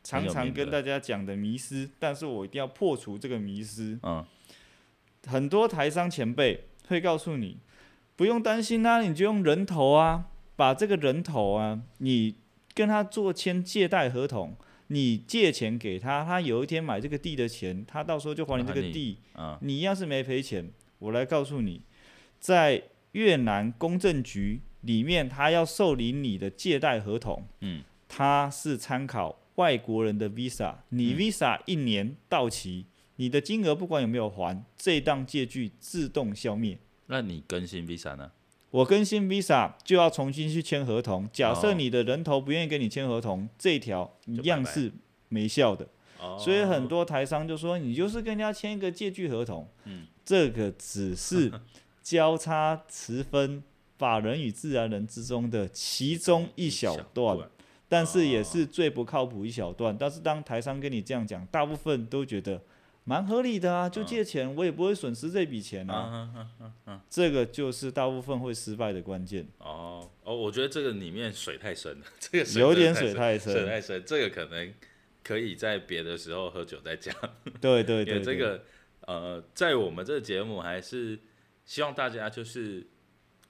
[0.05, 3.99] 常常跟大家讲的迷失，但是我一定要破除这个迷失。
[4.03, 4.25] 嗯，
[5.27, 7.57] 很多台商前辈会告诉你，
[8.15, 12.37] 不用担心啊，你就用人头啊，把这个人头啊，你
[12.75, 14.55] 跟他做签借贷合同，
[14.89, 20.71] 你借钱给他，他有一天买这个地的钱，他到时候就还你这个地，啊、你一样是没赔钱。
[20.99, 21.81] 我来告诉你，
[22.39, 22.83] 在
[23.13, 32.87] 越南公证局里面，他要受理你的借贷合同，嗯，他是参考外国人的 Visa，你 Visa 一年到期，
[33.17, 36.79] 你的金额不管有没有还，这档借据自动消灭。
[37.07, 38.31] 那你更新 Visa 呢？
[38.71, 41.29] 我更新 Visa 就要重新去签合同。
[41.33, 44.91] 假设你的人头不愿意跟你签合同，这一条一样是
[45.29, 45.87] 没效的。
[46.39, 49.69] 所以很多台商就说，你就是跟人家签一个借据合同，
[50.25, 51.53] 这个只是
[52.03, 53.63] 交叉持分
[53.97, 57.39] 法人与自然人之中的其中一小段，
[57.95, 59.97] 但是也是最不靠谱一小段。
[59.97, 62.61] 但是当台商跟你这样讲，大部分都觉得。
[63.07, 66.49] 蛮合理的啊，就借钱，我也不会损失这笔钱啊。
[67.11, 69.47] 这个就是大部分会失败的关键。
[69.59, 74.73] 哦哦，我觉得这个里面水太深了， 这个有点水太深，水太深，这个可能
[75.23, 77.15] 可以在别的时候喝酒再讲。
[77.61, 78.65] 对对对，这个
[79.03, 81.19] 呃，在我们这个节目还是
[81.67, 82.87] 希望大家就是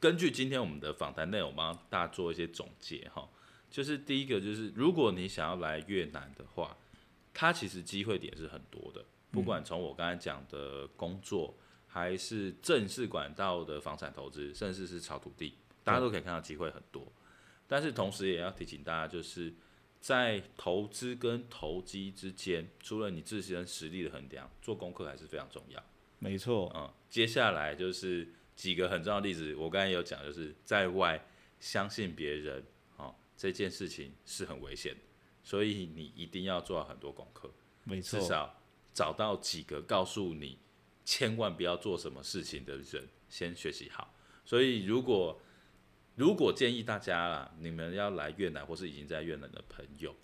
[0.00, 3.28] 根据今天我们的访谈内容，帮大家做一些总结哈。
[3.74, 6.76] 就是第一个，就是如果你想要来越南的话，
[7.32, 9.04] 它其实机会点是很多的。
[9.32, 11.52] 不管从我刚才讲的工作，
[11.88, 17.12] 还是正式管道的房产投资，甚至是炒土地，大家都可以看到机会很多。
[17.66, 19.52] 但是同时也要提醒大家，就是
[19.98, 25.82] 在投资跟投机之间，除了你自身实力的衡量，做功课还是非常重要。
[26.20, 31.26] 没错，嗯，接下来就是几个很重要的例子，我刚才有讲，就是在外
[31.58, 32.64] 相信别人，哦，
[33.36, 35.00] 这件事情是很危险的，
[35.42, 37.50] 所以你一定要做很多功课。
[37.84, 38.60] 没错，至少。
[38.94, 40.56] 找到几个告诉你
[41.04, 44.14] 千万不要做什么事情的人，先学习好。
[44.44, 45.36] 所以，如果
[46.14, 50.14] 如果建议大家啦，你们要来越南或是已经在越南的朋友，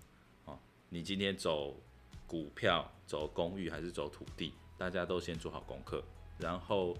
[0.44, 0.56] 哦，
[0.88, 1.82] 你今天走
[2.28, 6.00] 股票、走公寓还是走土地，大家都先做好功课，
[6.38, 6.96] 然后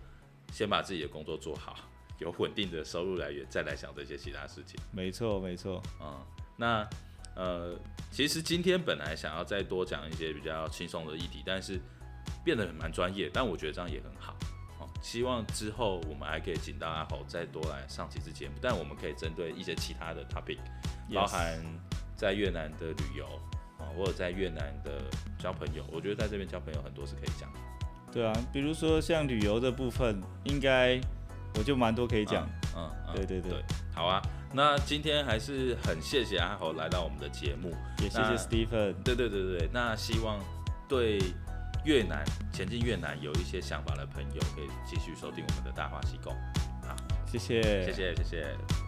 [0.53, 1.89] 先把自己的工作做好，
[2.21, 4.79] 有稳定的收入来源，再来想这些其他事情。
[4.93, 5.83] 没错，没错。
[6.01, 6.21] 嗯，
[6.57, 6.89] 那。
[7.37, 7.79] 呃，
[8.11, 11.81] 其实今天本来想要再多讲一些比较轻松的议题，但是
[12.45, 14.37] 变得蛮专业，但我觉得这样也很好。
[14.81, 20.59] 哦，希望之后我们还可以请到阿豪再多来上几次节目，但我们可以针对一些其他的 topic，
[21.14, 21.57] 包含
[22.16, 23.25] 在越南的旅游
[23.79, 25.01] 啊，或者在越南的
[25.39, 27.59] 交朋友，我觉得在这边交朋友很多是可以讲的。
[28.12, 31.01] 对啊，比如说像旅游的部分，应该
[31.59, 32.49] 我就蛮多可以讲。
[32.77, 34.23] 嗯，嗯，对对对，对，好啊。
[34.53, 37.73] 那今天还是很谢谢阿豪来到我们的节目，
[38.03, 38.95] 也谢谢 Stephen。
[39.05, 40.39] 对对对对，那希望
[40.89, 41.21] 对
[41.85, 46.33] 越南前进越南有一些想法的朋友，可以继续收听我们的大话西贡。
[46.83, 46.97] 好，
[47.27, 48.80] 谢谢，谢谢，谢谢。